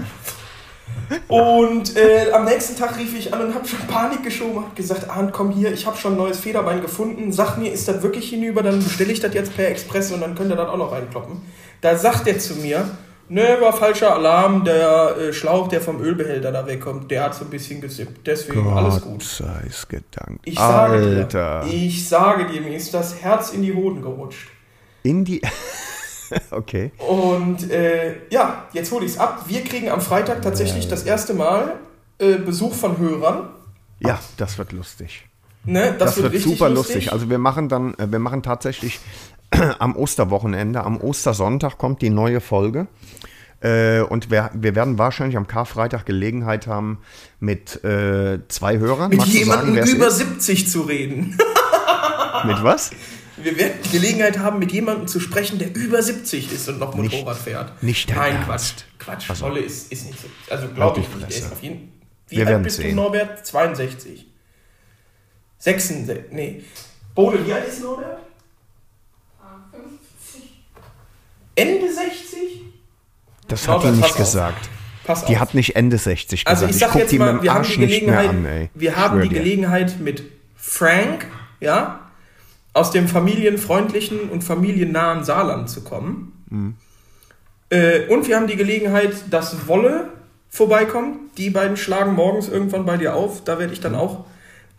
Und 1.29 1.96
äh, 1.96 2.31
am 2.33 2.44
nächsten 2.44 2.76
Tag 2.76 2.96
rief 2.98 3.16
ich 3.18 3.33
an 3.35 3.42
und 3.46 3.55
habe 3.55 3.66
schon 3.66 3.81
Panik 3.88 4.22
geschoben 4.22 4.59
und 4.59 4.64
hab 4.66 4.76
gesagt, 4.76 5.11
Arndt, 5.11 5.33
komm 5.33 5.50
hier, 5.50 5.72
ich 5.72 5.87
habe 5.87 5.96
schon 5.96 6.12
ein 6.12 6.18
neues 6.18 6.38
Federbein 6.38 6.81
gefunden. 6.81 7.33
Sag 7.33 7.57
mir, 7.59 7.72
ist 7.72 7.88
das 7.88 8.03
wirklich 8.03 8.31
hinüber? 8.31 8.62
Dann 8.62 8.83
bestelle 8.83 9.12
ich 9.12 9.20
das 9.20 9.35
jetzt 9.35 9.57
per 9.57 9.68
Express 9.68 10.12
und 10.12 10.20
dann 10.20 10.35
könnt 10.37 10.50
ihr 10.53 10.57
das 10.57 10.68
auch 10.68 10.76
noch 10.76 10.92
reinkloppen. 10.92 11.42
Da 11.81 11.96
sagt 11.96 12.26
er 12.29 12.38
zu 12.38 12.55
mir, 12.57 12.88
ne, 13.30 13.56
war 13.60 13.72
falscher 13.72 14.14
Alarm, 14.14 14.64
der 14.64 15.16
äh, 15.16 15.32
Schlauch, 15.32 15.68
der 15.68 15.80
vom 15.80 16.02
Ölbehälter 16.02 16.52
da 16.52 16.66
wegkommt, 16.66 17.10
der 17.10 17.24
hat 17.24 17.34
so 17.34 17.44
ein 17.44 17.50
bisschen 17.50 17.80
gesippt. 17.80 18.26
Deswegen 18.26 18.68
alles 18.68 19.00
gut. 19.00 19.22
sei 19.22 19.62
es 19.66 19.88
gedankt. 19.88 20.40
Ich 20.44 20.58
sage 20.58 20.94
Alter. 20.94 21.64
dir, 21.64 21.72
ich 21.72 22.08
sage 22.08 22.46
dir, 22.46 22.60
mir 22.60 22.76
ist 22.76 22.92
das 22.92 23.22
Herz 23.22 23.50
in 23.50 23.62
die 23.62 23.74
Hoden 23.74 24.02
gerutscht. 24.02 24.48
In 25.02 25.24
die. 25.24 25.40
okay. 26.50 26.92
Und 26.98 27.70
äh, 27.70 28.16
ja, 28.30 28.64
jetzt 28.72 28.92
hole 28.92 29.06
ich 29.06 29.12
es 29.12 29.18
ab. 29.18 29.44
Wir 29.46 29.62
kriegen 29.64 29.88
am 29.88 30.00
Freitag 30.00 30.42
tatsächlich 30.42 30.88
das 30.88 31.04
erste 31.04 31.32
Mal 31.32 31.76
äh, 32.18 32.36
Besuch 32.36 32.74
von 32.74 32.98
Hörern. 32.98 33.48
Ja, 34.00 34.18
das 34.36 34.58
wird 34.58 34.72
lustig. 34.72 35.26
Ne? 35.64 35.94
Das, 35.98 36.14
Das, 36.14 36.22
wird, 36.22 36.32
richtig 36.32 36.52
super 36.52 36.70
lustig. 36.70 37.12
Also 37.12 37.28
wir 37.28 37.38
machen 37.38 37.68
dann, 37.68 37.94
äh, 37.94 38.10
wir 38.10 38.18
machen 38.18 38.42
tatsächlich 38.42 38.98
am 39.78 39.96
Osterwochenende, 39.96 40.82
am 40.84 41.00
Ostersonntag 41.00 41.78
kommt 41.78 42.02
die 42.02 42.10
neue 42.10 42.40
Folge. 42.40 42.86
Äh, 43.62 44.00
und 44.00 44.30
wir, 44.30 44.50
wir 44.54 44.74
werden 44.74 44.96
wahrscheinlich 44.98 45.36
am 45.36 45.46
Karfreitag 45.46 46.06
Gelegenheit 46.06 46.66
haben, 46.66 46.98
mit 47.40 47.82
äh, 47.84 48.38
zwei 48.48 48.78
Hörern. 48.78 49.10
mit 49.10 49.20
du 49.20 49.26
jemandem 49.26 49.76
sagen, 49.76 49.90
über 49.96 50.06
ist? 50.08 50.16
70 50.18 50.68
zu 50.68 50.82
reden. 50.82 51.36
Mit 52.46 52.62
was? 52.64 52.90
Wir 53.36 53.58
werden 53.58 53.74
die 53.84 53.90
Gelegenheit 53.90 54.38
haben, 54.38 54.58
mit 54.60 54.72
jemandem 54.72 55.06
zu 55.08 55.20
sprechen, 55.20 55.58
der 55.58 55.74
über 55.76 56.02
70 56.02 56.50
ist 56.52 56.68
und 56.70 56.78
noch 56.78 56.94
Nicht- 56.94 57.12
Motorrad 57.12 57.36
fährt. 57.36 57.82
nicht 57.82 58.08
dein 58.08 58.16
Nein, 58.16 58.36
Ernst. 58.48 58.86
Quatsch. 58.98 59.26
Quatsch. 59.26 59.30
Also- 59.30 59.44
Wolle 59.44 59.60
ist, 59.60 59.92
ist 59.92 60.06
nicht 60.06 60.18
so. 60.20 60.28
Also 60.50 60.68
glaube 60.68 60.96
Halt 60.96 61.06
ich 61.06 61.14
nicht. 61.16 61.30
Der 61.30 61.36
ist 61.38 61.52
auf 61.52 61.62
jeden 61.62 61.92
Wie 62.28 62.36
Wir 62.36 62.44
alt 62.44 62.48
werden 62.48 62.62
bist 62.62 62.78
du, 62.78 62.82
sehen. 62.82 62.96
Norbert? 62.96 63.44
62. 63.46 64.26
66. 65.58 66.32
Nee. 66.32 66.62
Bode, 67.14 67.46
wie 67.46 67.52
alt 67.52 67.68
ist 67.68 67.82
Norbert? 67.82 68.20
Ende 71.54 71.92
60? 71.92 72.62
Das 73.48 73.66
Norbert, 73.66 73.86
hat 73.86 73.92
die 73.94 73.96
nicht 73.98 74.10
auf. 74.12 74.16
gesagt. 74.16 74.68
Pass 75.04 75.24
Die 75.24 75.34
auf. 75.34 75.40
hat 75.40 75.54
nicht 75.54 75.76
Ende 75.76 75.98
60 75.98 76.44
gesagt. 76.44 76.62
Also 76.62 76.70
ich 76.70 76.78
sag 76.78 76.92
guck 76.92 77.00
jetzt 77.00 77.12
mal, 77.14 77.42
wir 77.42 77.52
haben 77.54 77.64
die 77.66 77.76
Gelegenheit, 77.78 78.28
an, 78.28 78.68
wir 78.74 78.90
Ich 78.90 78.96
haben 78.96 79.20
die 79.22 79.28
dir. 79.28 79.38
Gelegenheit 79.38 79.98
mit 80.00 80.22
Frank, 80.56 81.26
ja, 81.60 82.00
aus 82.72 82.90
dem 82.92 83.08
familienfreundlichen 83.08 84.28
und 84.30 84.44
familiennahen 84.44 85.24
Saarland 85.24 85.68
zu 85.68 85.82
kommen. 85.82 86.32
Mhm. 86.48 86.74
Äh, 87.70 88.06
und 88.08 88.28
wir 88.28 88.36
haben 88.36 88.46
die 88.46 88.56
Gelegenheit, 88.56 89.12
dass 89.30 89.66
Wolle 89.66 90.10
vorbeikommt. 90.48 91.36
Die 91.38 91.50
beiden 91.50 91.76
schlagen 91.76 92.14
morgens 92.14 92.48
irgendwann 92.48 92.84
bei 92.84 92.96
dir 92.96 93.14
auf. 93.14 93.42
Da 93.44 93.58
werde 93.58 93.72
ich 93.72 93.80
Mhm. 93.80 93.84
dann 93.84 93.94
auch 93.96 94.24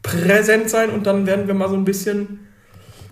präsent 0.03 0.69
sein 0.69 0.89
und 0.89 1.05
dann 1.05 1.25
werden 1.25 1.47
wir 1.47 1.53
mal 1.53 1.69
so 1.69 1.75
ein 1.75 1.85
bisschen 1.85 2.47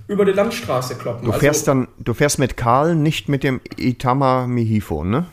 über 0.10 0.26
die 0.26 0.32
Landstraße 0.34 0.95
kloppen. 0.95 1.26
Du 1.26 1.32
fährst 1.32 1.67
dann, 1.67 1.88
du 2.00 2.13
fährst 2.13 2.39
mit 2.39 2.58
Karl, 2.58 2.95
nicht 2.95 3.30
mit 3.30 3.43
dem 3.43 3.62
Itama 3.78 4.48
Mihifo, 4.48 5.04
ne? 5.06 5.28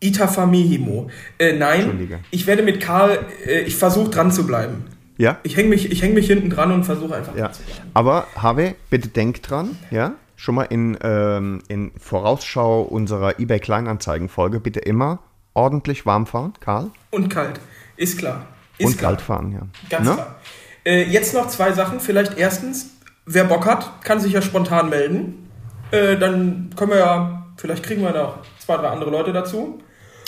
Itafamihimo. 0.00 1.08
Äh, 1.38 1.54
nein, 1.54 2.20
ich 2.30 2.46
werde 2.46 2.62
mit 2.62 2.80
Karl, 2.80 3.18
äh, 3.46 3.60
ich 3.60 3.76
versuche 3.76 4.10
dran 4.10 4.30
zu 4.32 4.46
bleiben. 4.46 4.84
Ja? 5.16 5.38
Ich 5.44 5.56
hänge 5.56 5.68
mich, 5.68 5.90
ich 5.92 6.02
häng 6.02 6.14
mich 6.14 6.26
hinten 6.26 6.50
dran 6.50 6.72
und 6.72 6.84
versuche 6.84 7.14
einfach 7.14 7.34
Ja. 7.36 7.52
zu 7.52 7.62
bleiben. 7.62 7.90
Aber 7.94 8.26
Harvey, 8.36 8.74
bitte 8.90 9.08
denk 9.08 9.42
dran, 9.42 9.76
ja? 9.90 10.12
Schon 10.36 10.56
mal 10.56 10.64
in, 10.64 10.98
ähm, 11.02 11.62
in 11.68 11.92
Vorausschau 11.98 12.82
unserer 12.82 13.38
eBay 13.38 13.60
Kleinanzeigen-Folge 13.60 14.58
bitte 14.58 14.80
immer 14.80 15.20
ordentlich 15.54 16.04
warm 16.04 16.26
fahren, 16.26 16.52
Karl. 16.60 16.90
Und 17.10 17.28
kalt. 17.28 17.60
Ist 17.96 18.18
klar. 18.18 18.46
Ist 18.78 18.86
und 18.88 18.98
klar. 18.98 19.12
kalt 19.12 19.20
fahren, 19.22 19.52
ja. 19.52 19.60
Ganz 19.88 20.08
Ne? 20.08 20.14
klar. 20.14 20.36
Äh, 20.84 21.04
jetzt 21.04 21.32
noch 21.34 21.46
zwei 21.46 21.72
Sachen. 21.72 22.00
Vielleicht 22.00 22.36
erstens, 22.36 22.90
wer 23.26 23.44
Bock 23.44 23.66
hat, 23.66 24.02
kann 24.04 24.20
sich 24.20 24.32
ja 24.32 24.42
spontan 24.42 24.88
melden. 24.88 25.48
Äh, 25.90 26.16
dann 26.16 26.70
können 26.76 26.92
wir 26.92 26.98
ja, 26.98 27.46
vielleicht 27.56 27.82
kriegen 27.82 28.02
wir 28.02 28.12
noch 28.12 28.38
zwei, 28.58 28.76
drei 28.76 28.88
andere 28.88 29.10
Leute 29.10 29.32
dazu. 29.32 29.80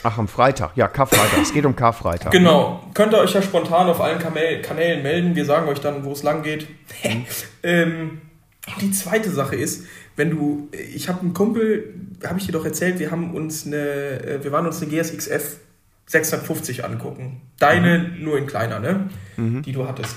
Ach, 0.03 0.19
am 0.19 0.29
Freitag. 0.29 0.77
Ja, 0.77 0.87
Karfreitag. 0.87 1.41
es 1.41 1.53
geht 1.55 1.65
um 1.65 1.75
Karfreitag. 1.75 2.31
Genau. 2.31 2.83
Könnt 2.93 3.15
ihr 3.15 3.19
euch 3.19 3.33
ja 3.33 3.41
spontan 3.41 3.89
auf 3.89 4.03
allen 4.03 4.19
Kanälen 4.19 5.03
melden. 5.03 5.35
Wir 5.35 5.47
sagen 5.47 5.67
euch 5.67 5.81
dann, 5.81 6.05
wo 6.05 6.13
es 6.13 6.23
lang 6.23 6.43
geht. 6.43 6.69
Mhm. 7.03 7.25
ähm, 7.63 8.21
Und 8.67 8.83
die 8.83 8.91
zweite 8.91 9.31
Sache 9.31 9.57
ist, 9.57 9.87
wenn 10.17 10.31
du, 10.31 10.69
ich 10.73 11.09
habe 11.09 11.21
einen 11.21 11.33
Kumpel, 11.33 11.95
habe 12.25 12.39
ich 12.39 12.47
dir 12.47 12.53
doch 12.53 12.67
erzählt, 12.67 12.99
wir 12.99 13.11
haben 13.11 13.35
uns 13.35 13.67
eine, 13.67 13.77
äh, 13.77 14.45
wir 14.45 14.53
waren 14.53 14.67
uns 14.67 14.83
eine 14.83 14.91
GSXF 14.91 15.57
650 16.07 16.85
angucken. 16.85 17.41
Deine 17.59 18.11
nur 18.21 18.37
in 18.37 18.47
kleiner, 18.47 18.79
ne? 18.79 19.09
Die 19.39 19.73
du 19.73 19.89
hattest. 19.89 20.17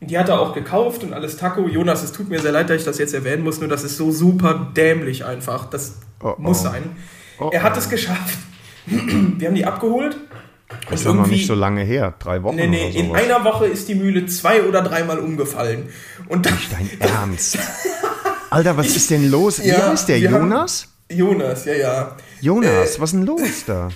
Die 0.00 0.18
hat 0.18 0.28
er 0.30 0.40
auch 0.40 0.54
gekauft 0.54 1.02
und 1.04 1.12
alles 1.12 1.36
Taco. 1.36 1.68
Jonas, 1.68 2.02
es 2.02 2.12
tut 2.12 2.28
mir 2.30 2.40
sehr 2.40 2.52
leid, 2.52 2.70
dass 2.70 2.78
ich 2.78 2.84
das 2.84 2.98
jetzt 2.98 3.12
erwähnen 3.14 3.42
muss, 3.44 3.60
nur 3.60 3.68
das 3.68 3.84
ist 3.84 3.96
so 3.98 4.10
super 4.10 4.72
dämlich 4.76 5.24
einfach. 5.24 5.68
Das 5.68 5.96
Oh, 6.22 6.34
muss 6.38 6.60
oh. 6.60 6.64
sein. 6.64 6.82
Oh, 7.38 7.50
er 7.52 7.62
hat 7.62 7.76
es 7.76 7.88
geschafft. 7.88 8.38
wir 8.86 9.48
haben 9.48 9.54
die 9.54 9.64
abgeholt. 9.64 10.16
Das 10.88 11.00
ist 11.00 11.06
doch 11.06 11.14
noch 11.14 11.26
nicht 11.26 11.46
so 11.46 11.54
lange 11.54 11.82
her. 11.82 12.14
Drei 12.18 12.42
Wochen 12.42 12.56
Nee, 12.56 12.66
nee, 12.68 12.86
oder 12.90 12.94
in 12.94 13.06
sowas. 13.08 13.22
einer 13.24 13.44
Woche 13.44 13.66
ist 13.66 13.88
die 13.88 13.94
Mühle 13.94 14.26
zwei 14.26 14.62
oder 14.62 14.82
dreimal 14.82 15.18
umgefallen. 15.18 15.88
Und 16.28 16.46
dann, 16.46 16.56
Dein 16.70 16.90
Ernst? 17.00 17.58
Alter, 18.50 18.76
was 18.76 18.88
ist 18.94 19.10
denn 19.10 19.30
los? 19.30 19.62
Wie 19.62 19.68
Ja, 19.68 19.88
heißt 19.90 20.08
der? 20.08 20.20
wir 20.20 20.30
haben- 20.30 20.48
Jonas? 21.10 21.64
Ja, 21.64 21.74
ja. 21.74 22.16
Jonas, 22.40 22.98
was 23.00 23.10
ist 23.10 23.18
denn 23.18 23.26
los 23.26 23.40
da? 23.66 23.88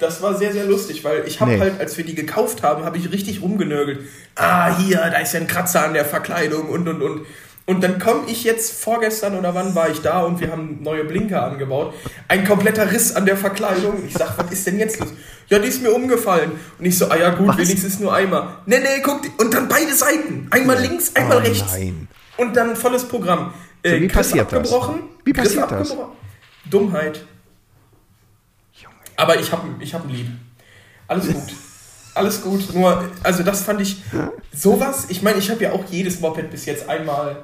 Das 0.00 0.20
war 0.22 0.34
sehr, 0.36 0.52
sehr 0.52 0.64
lustig, 0.64 1.04
weil 1.04 1.24
ich 1.26 1.40
habe 1.40 1.52
Nee. 1.52 1.60
halt, 1.60 1.78
als 1.80 1.96
wir 1.96 2.04
die 2.04 2.14
gekauft 2.14 2.62
haben, 2.62 2.84
habe 2.84 2.96
ich 2.98 3.12
richtig 3.12 3.42
rumgenörgelt. 3.42 4.00
Ah, 4.34 4.76
hier, 4.78 4.96
da 4.98 5.18
ist 5.18 5.34
ja 5.34 5.40
ein 5.40 5.46
Kratzer 5.46 5.84
an 5.84 5.94
der 5.94 6.04
Verkleidung 6.04 6.68
und, 6.68 6.88
und, 6.88 7.02
und. 7.02 7.26
Und 7.66 7.82
dann 7.82 7.98
komme 7.98 8.24
ich 8.26 8.44
jetzt, 8.44 8.72
vorgestern 8.82 9.38
oder 9.38 9.54
wann 9.54 9.74
war 9.74 9.88
ich 9.88 10.00
da 10.02 10.20
und 10.22 10.38
wir 10.40 10.50
haben 10.50 10.82
neue 10.82 11.04
Blinker 11.04 11.44
angebaut. 11.44 11.94
Ein 12.28 12.44
kompletter 12.46 12.90
Riss 12.92 13.16
an 13.16 13.24
der 13.24 13.38
Verkleidung. 13.38 14.02
Ich 14.06 14.12
sag, 14.14 14.36
was 14.36 14.50
ist 14.52 14.66
denn 14.66 14.78
jetzt 14.78 15.00
los? 15.00 15.08
Ja, 15.48 15.58
die 15.58 15.68
ist 15.68 15.82
mir 15.82 15.90
umgefallen. 15.92 16.52
Und 16.78 16.84
ich 16.84 16.98
so, 16.98 17.08
ah 17.08 17.16
ja 17.16 17.30
gut, 17.30 17.56
wenigstens 17.56 18.00
nur 18.00 18.12
einmal. 18.12 18.48
Nee, 18.66 18.80
nee, 18.80 19.00
guck, 19.02 19.22
und 19.38 19.54
dann 19.54 19.68
beide 19.68 19.94
Seiten. 19.94 20.46
Einmal 20.50 20.78
links, 20.78 21.12
einmal 21.14 21.38
Oh 21.38 21.40
rechts. 21.40 21.72
nein. 21.72 22.08
Und 22.36 22.54
dann 22.54 22.76
volles 22.76 23.04
Programm. 23.08 23.54
So, 23.84 23.90
wie 23.92 24.00
Griff 24.00 24.12
passiert 24.12 24.52
das? 24.52 24.72
abgebrochen. 24.72 25.00
Wie 25.24 25.32
Griff 25.32 25.44
passiert 25.44 25.70
das? 25.70 25.96
Dummheit. 26.64 27.24
Aber 29.16 29.38
ich 29.38 29.52
habe 29.52 29.68
ich 29.80 29.94
hab 29.94 30.04
ein 30.04 30.10
Lied. 30.10 30.26
Alles 31.06 31.26
gut. 31.32 31.54
Alles 32.14 32.42
gut. 32.42 32.74
Nur, 32.74 33.10
also 33.22 33.42
das 33.42 33.62
fand 33.62 33.80
ich 33.80 34.02
sowas. 34.52 35.06
Ich 35.08 35.22
meine, 35.22 35.38
ich 35.38 35.50
habe 35.50 35.62
ja 35.62 35.72
auch 35.72 35.84
jedes 35.90 36.20
Moped 36.20 36.50
bis 36.50 36.64
jetzt 36.66 36.88
einmal. 36.88 37.42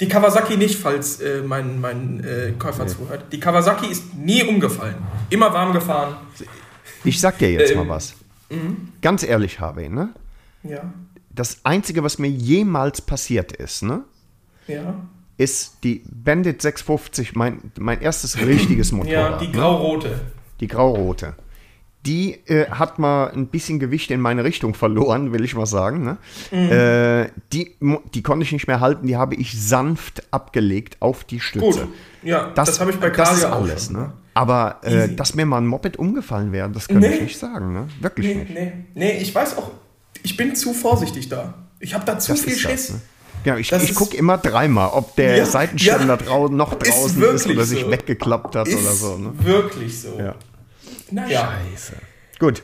Die 0.00 0.08
Kawasaki 0.08 0.56
nicht, 0.56 0.76
falls 0.80 1.20
äh, 1.20 1.42
mein, 1.42 1.80
mein 1.80 2.24
äh, 2.24 2.52
Käufer 2.58 2.86
zuhört. 2.86 3.26
Die 3.32 3.38
Kawasaki 3.38 3.86
ist 3.86 4.14
nie 4.14 4.42
umgefallen. 4.42 4.96
Immer 5.30 5.52
warm 5.52 5.72
gefahren. 5.72 6.16
Ich 7.04 7.20
sag 7.20 7.38
dir 7.38 7.52
jetzt 7.52 7.70
Ähm, 7.72 7.78
mal 7.78 7.88
was. 7.88 8.14
Ganz 9.00 9.22
ehrlich, 9.22 9.60
Harvey, 9.60 9.88
ne? 9.88 10.10
Ja. 10.62 10.92
Das 11.30 11.58
Einzige, 11.64 12.02
was 12.02 12.18
mir 12.18 12.28
jemals 12.28 13.00
passiert 13.00 13.52
ist, 13.52 13.82
ne? 13.82 14.04
Ja. 14.66 14.94
Ist 15.38 15.78
die 15.84 16.02
Bandit 16.10 16.62
650, 16.62 17.34
mein, 17.34 17.72
mein 17.78 18.00
erstes 18.00 18.38
richtiges 18.38 18.92
Motorrad. 18.92 19.12
Ja, 19.32 19.38
die 19.38 19.46
ne? 19.48 19.52
grau-rote. 19.52 20.20
Die 20.60 20.68
graurote. 20.68 21.34
Die 22.04 22.32
äh, 22.46 22.68
hat 22.68 22.98
mal 22.98 23.30
ein 23.30 23.46
bisschen 23.46 23.78
Gewicht 23.78 24.10
in 24.10 24.20
meine 24.20 24.42
Richtung 24.42 24.74
verloren, 24.74 25.32
will 25.32 25.44
ich 25.44 25.54
mal 25.54 25.66
sagen. 25.66 26.02
Ne? 26.02 26.16
Mhm. 26.50 26.70
Äh, 26.72 27.28
die, 27.52 27.76
die 28.14 28.22
konnte 28.22 28.44
ich 28.44 28.50
nicht 28.52 28.66
mehr 28.66 28.80
halten, 28.80 29.06
die 29.06 29.16
habe 29.16 29.36
ich 29.36 29.60
sanft 29.60 30.22
abgelegt 30.32 30.96
auf 31.00 31.22
die 31.24 31.38
Stütze. 31.40 31.64
Gut. 31.82 31.88
Ja, 32.24 32.50
das, 32.54 32.80
habe 32.80 32.90
ich 32.90 32.98
bei 32.98 33.10
das 33.10 33.16
Kasia 33.28 33.52
auch 33.52 33.62
alles. 33.62 33.86
schon. 33.86 33.94
Ne? 33.96 34.12
Aber 34.34 34.78
äh, 34.82 35.14
dass 35.14 35.34
mir 35.34 35.46
mal 35.46 35.58
ein 35.58 35.66
Moped 35.66 35.96
umgefallen 35.96 36.50
wäre, 36.52 36.68
das 36.70 36.88
könnte 36.88 37.08
Nee. 37.08 37.14
ich 37.16 37.22
nicht 37.22 37.38
sagen. 37.38 37.72
Ne? 37.72 37.88
Wirklich 38.00 38.26
Nee, 38.26 38.34
nicht. 38.34 38.50
nee, 38.54 38.72
nee, 38.94 39.18
ich 39.18 39.32
weiß 39.34 39.56
auch, 39.58 39.70
ich 40.24 40.36
bin 40.36 40.56
zu 40.56 40.72
vorsichtig 40.74 41.28
da. 41.28 41.54
Ich 41.78 41.94
habe 41.94 42.04
da 42.04 42.18
zu 42.18 42.32
Das 42.32 42.42
viel 42.42 42.56
Schiss. 42.56 42.86
das, 42.88 42.90
ne? 42.96 43.00
Ja, 43.44 43.56
ich, 43.56 43.68
Das 43.70 43.82
ich 43.82 43.90
ist- 43.90 43.96
gucke 43.96 44.16
immer 44.16 44.38
dreimal, 44.38 44.90
ob 44.92 45.16
der 45.16 45.36
Ja, 45.38 45.46
Seitenständer 45.46 46.06
ja. 46.14 46.16
drau 46.16 46.48
noch 46.48 46.72
Ist 46.80 46.90
draußen 46.92 47.04
ist, 47.10 47.20
wirklich 47.20 47.56
oder 47.56 47.66
sich 47.66 47.80
so. 47.82 47.90
weggeklappt 47.90 48.56
hat 48.56 48.68
Ist 48.68 48.80
oder 48.82 48.92
so. 48.92 49.16
Ne? 49.18 49.32
wirklich 49.38 50.00
so. 50.00 50.16
Ja. 50.18 50.34
Naja. 51.10 51.52
Scheiße. 51.72 51.92
Gut. 52.38 52.62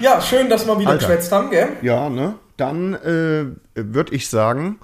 Ja, 0.00 0.20
schön, 0.20 0.48
dass 0.48 0.66
wir 0.66 0.78
wieder 0.78 0.90
Alter. 0.90 1.06
geschwätzt 1.06 1.32
haben, 1.32 1.50
gell? 1.50 1.68
Ja, 1.82 2.08
ne? 2.08 2.34
Dann 2.56 2.94
äh, 2.94 3.46
würde 3.74 4.14
ich 4.14 4.28
sagen, 4.28 4.78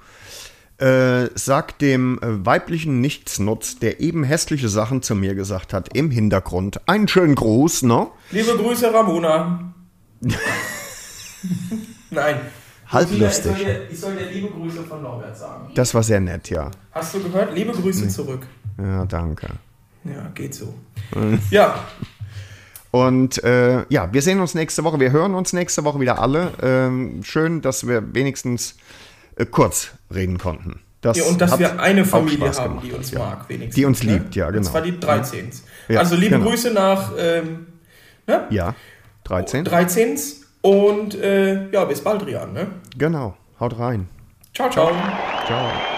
äh, 0.77 1.27
sag 1.35 1.77
dem 1.79 2.19
äh, 2.21 2.45
weiblichen 2.45 2.99
Nichtsnutz, 3.01 3.79
der 3.79 3.99
eben 4.01 4.23
hässliche 4.23 4.67
Sachen 4.67 5.01
zu 5.01 5.15
mir 5.15 5.35
gesagt 5.35 5.71
hat, 5.73 5.95
im 5.95 6.11
Hintergrund, 6.11 6.81
einen 6.89 7.07
schönen 7.07 7.35
Gruß, 7.35 7.83
ne? 7.83 8.07
Liebe 8.31 8.57
Grüße, 8.57 8.93
Ramona. 8.93 9.73
Nein. 12.11 12.39
Halb 12.87 13.03
Ich 13.05 13.09
soll 13.09 13.17
dir- 13.19 13.25
lustig. 13.25 13.51
Ich 13.91 13.99
soll, 13.99 14.15
dir, 14.15 14.25
liebe 14.31 14.47
Grüße 14.49 14.83
von 14.83 15.01
Norbert 15.01 15.37
sagen. 15.37 15.71
Das 15.75 15.93
war 15.93 16.03
sehr 16.03 16.19
nett, 16.19 16.49
ja. 16.49 16.69
Hast 16.91 17.13
du 17.13 17.23
gehört? 17.23 17.53
Liebe 17.55 17.71
Grüße 17.71 18.07
zurück. 18.07 18.45
Ja, 18.77 19.05
danke. 19.05 19.47
Ja, 20.03 20.29
geht 20.35 20.53
so. 20.53 20.73
Äh. 21.15 21.37
Ja, 21.49 21.79
Und 22.91 23.43
äh, 23.43 23.85
ja, 23.89 24.13
wir 24.13 24.21
sehen 24.21 24.39
uns 24.39 24.53
nächste 24.53 24.83
Woche. 24.83 24.99
Wir 24.99 25.11
hören 25.11 25.33
uns 25.33 25.51
nächste 25.51 25.83
Woche 25.83 25.99
wieder 25.99 26.19
alle. 26.19 26.51
Ähm, 26.61 27.23
schön, 27.23 27.61
dass 27.61 27.87
wir 27.87 28.13
wenigstens 28.13 28.75
äh, 29.35 29.45
kurz 29.45 29.89
reden 30.13 30.37
konnten. 30.37 30.79
Das 31.01 31.17
ja 31.17 31.25
und 31.25 31.41
dass 31.41 31.51
hat 31.51 31.59
wir 31.59 31.79
eine 31.79 32.05
Familie 32.05 32.51
haben, 32.53 32.79
die 32.81 32.91
uns 32.93 33.11
ja. 33.11 33.19
mag, 33.19 33.49
wenigstens. 33.49 33.75
Die 33.75 33.85
uns 33.85 34.01
ne? 34.03 34.13
liebt, 34.13 34.35
ja, 34.35 34.47
Und 34.47 34.53
genau. 34.53 34.69
zwar 34.69 34.81
die 34.81 34.99
13. 34.99 35.49
Ja, 35.89 35.99
also 35.99 36.15
liebe 36.15 36.37
genau. 36.37 36.49
Grüße 36.49 36.71
nach 36.71 37.11
ähm, 37.17 37.67
ne? 38.27 38.47
Ja, 38.49 38.75
13. 39.25 39.65
13. 39.65 40.17
Und 40.65 41.13
äh, 41.13 41.69
ja, 41.69 41.85
bis 41.85 42.01
bald, 42.01 42.25
Rian. 42.25 42.51
Ne? 42.53 42.65
Genau, 42.97 43.35
haut 43.59 43.77
rein. 43.77 44.07
Ciao, 44.51 44.67
ciao. 44.67 44.89
Ciao. 45.45 45.94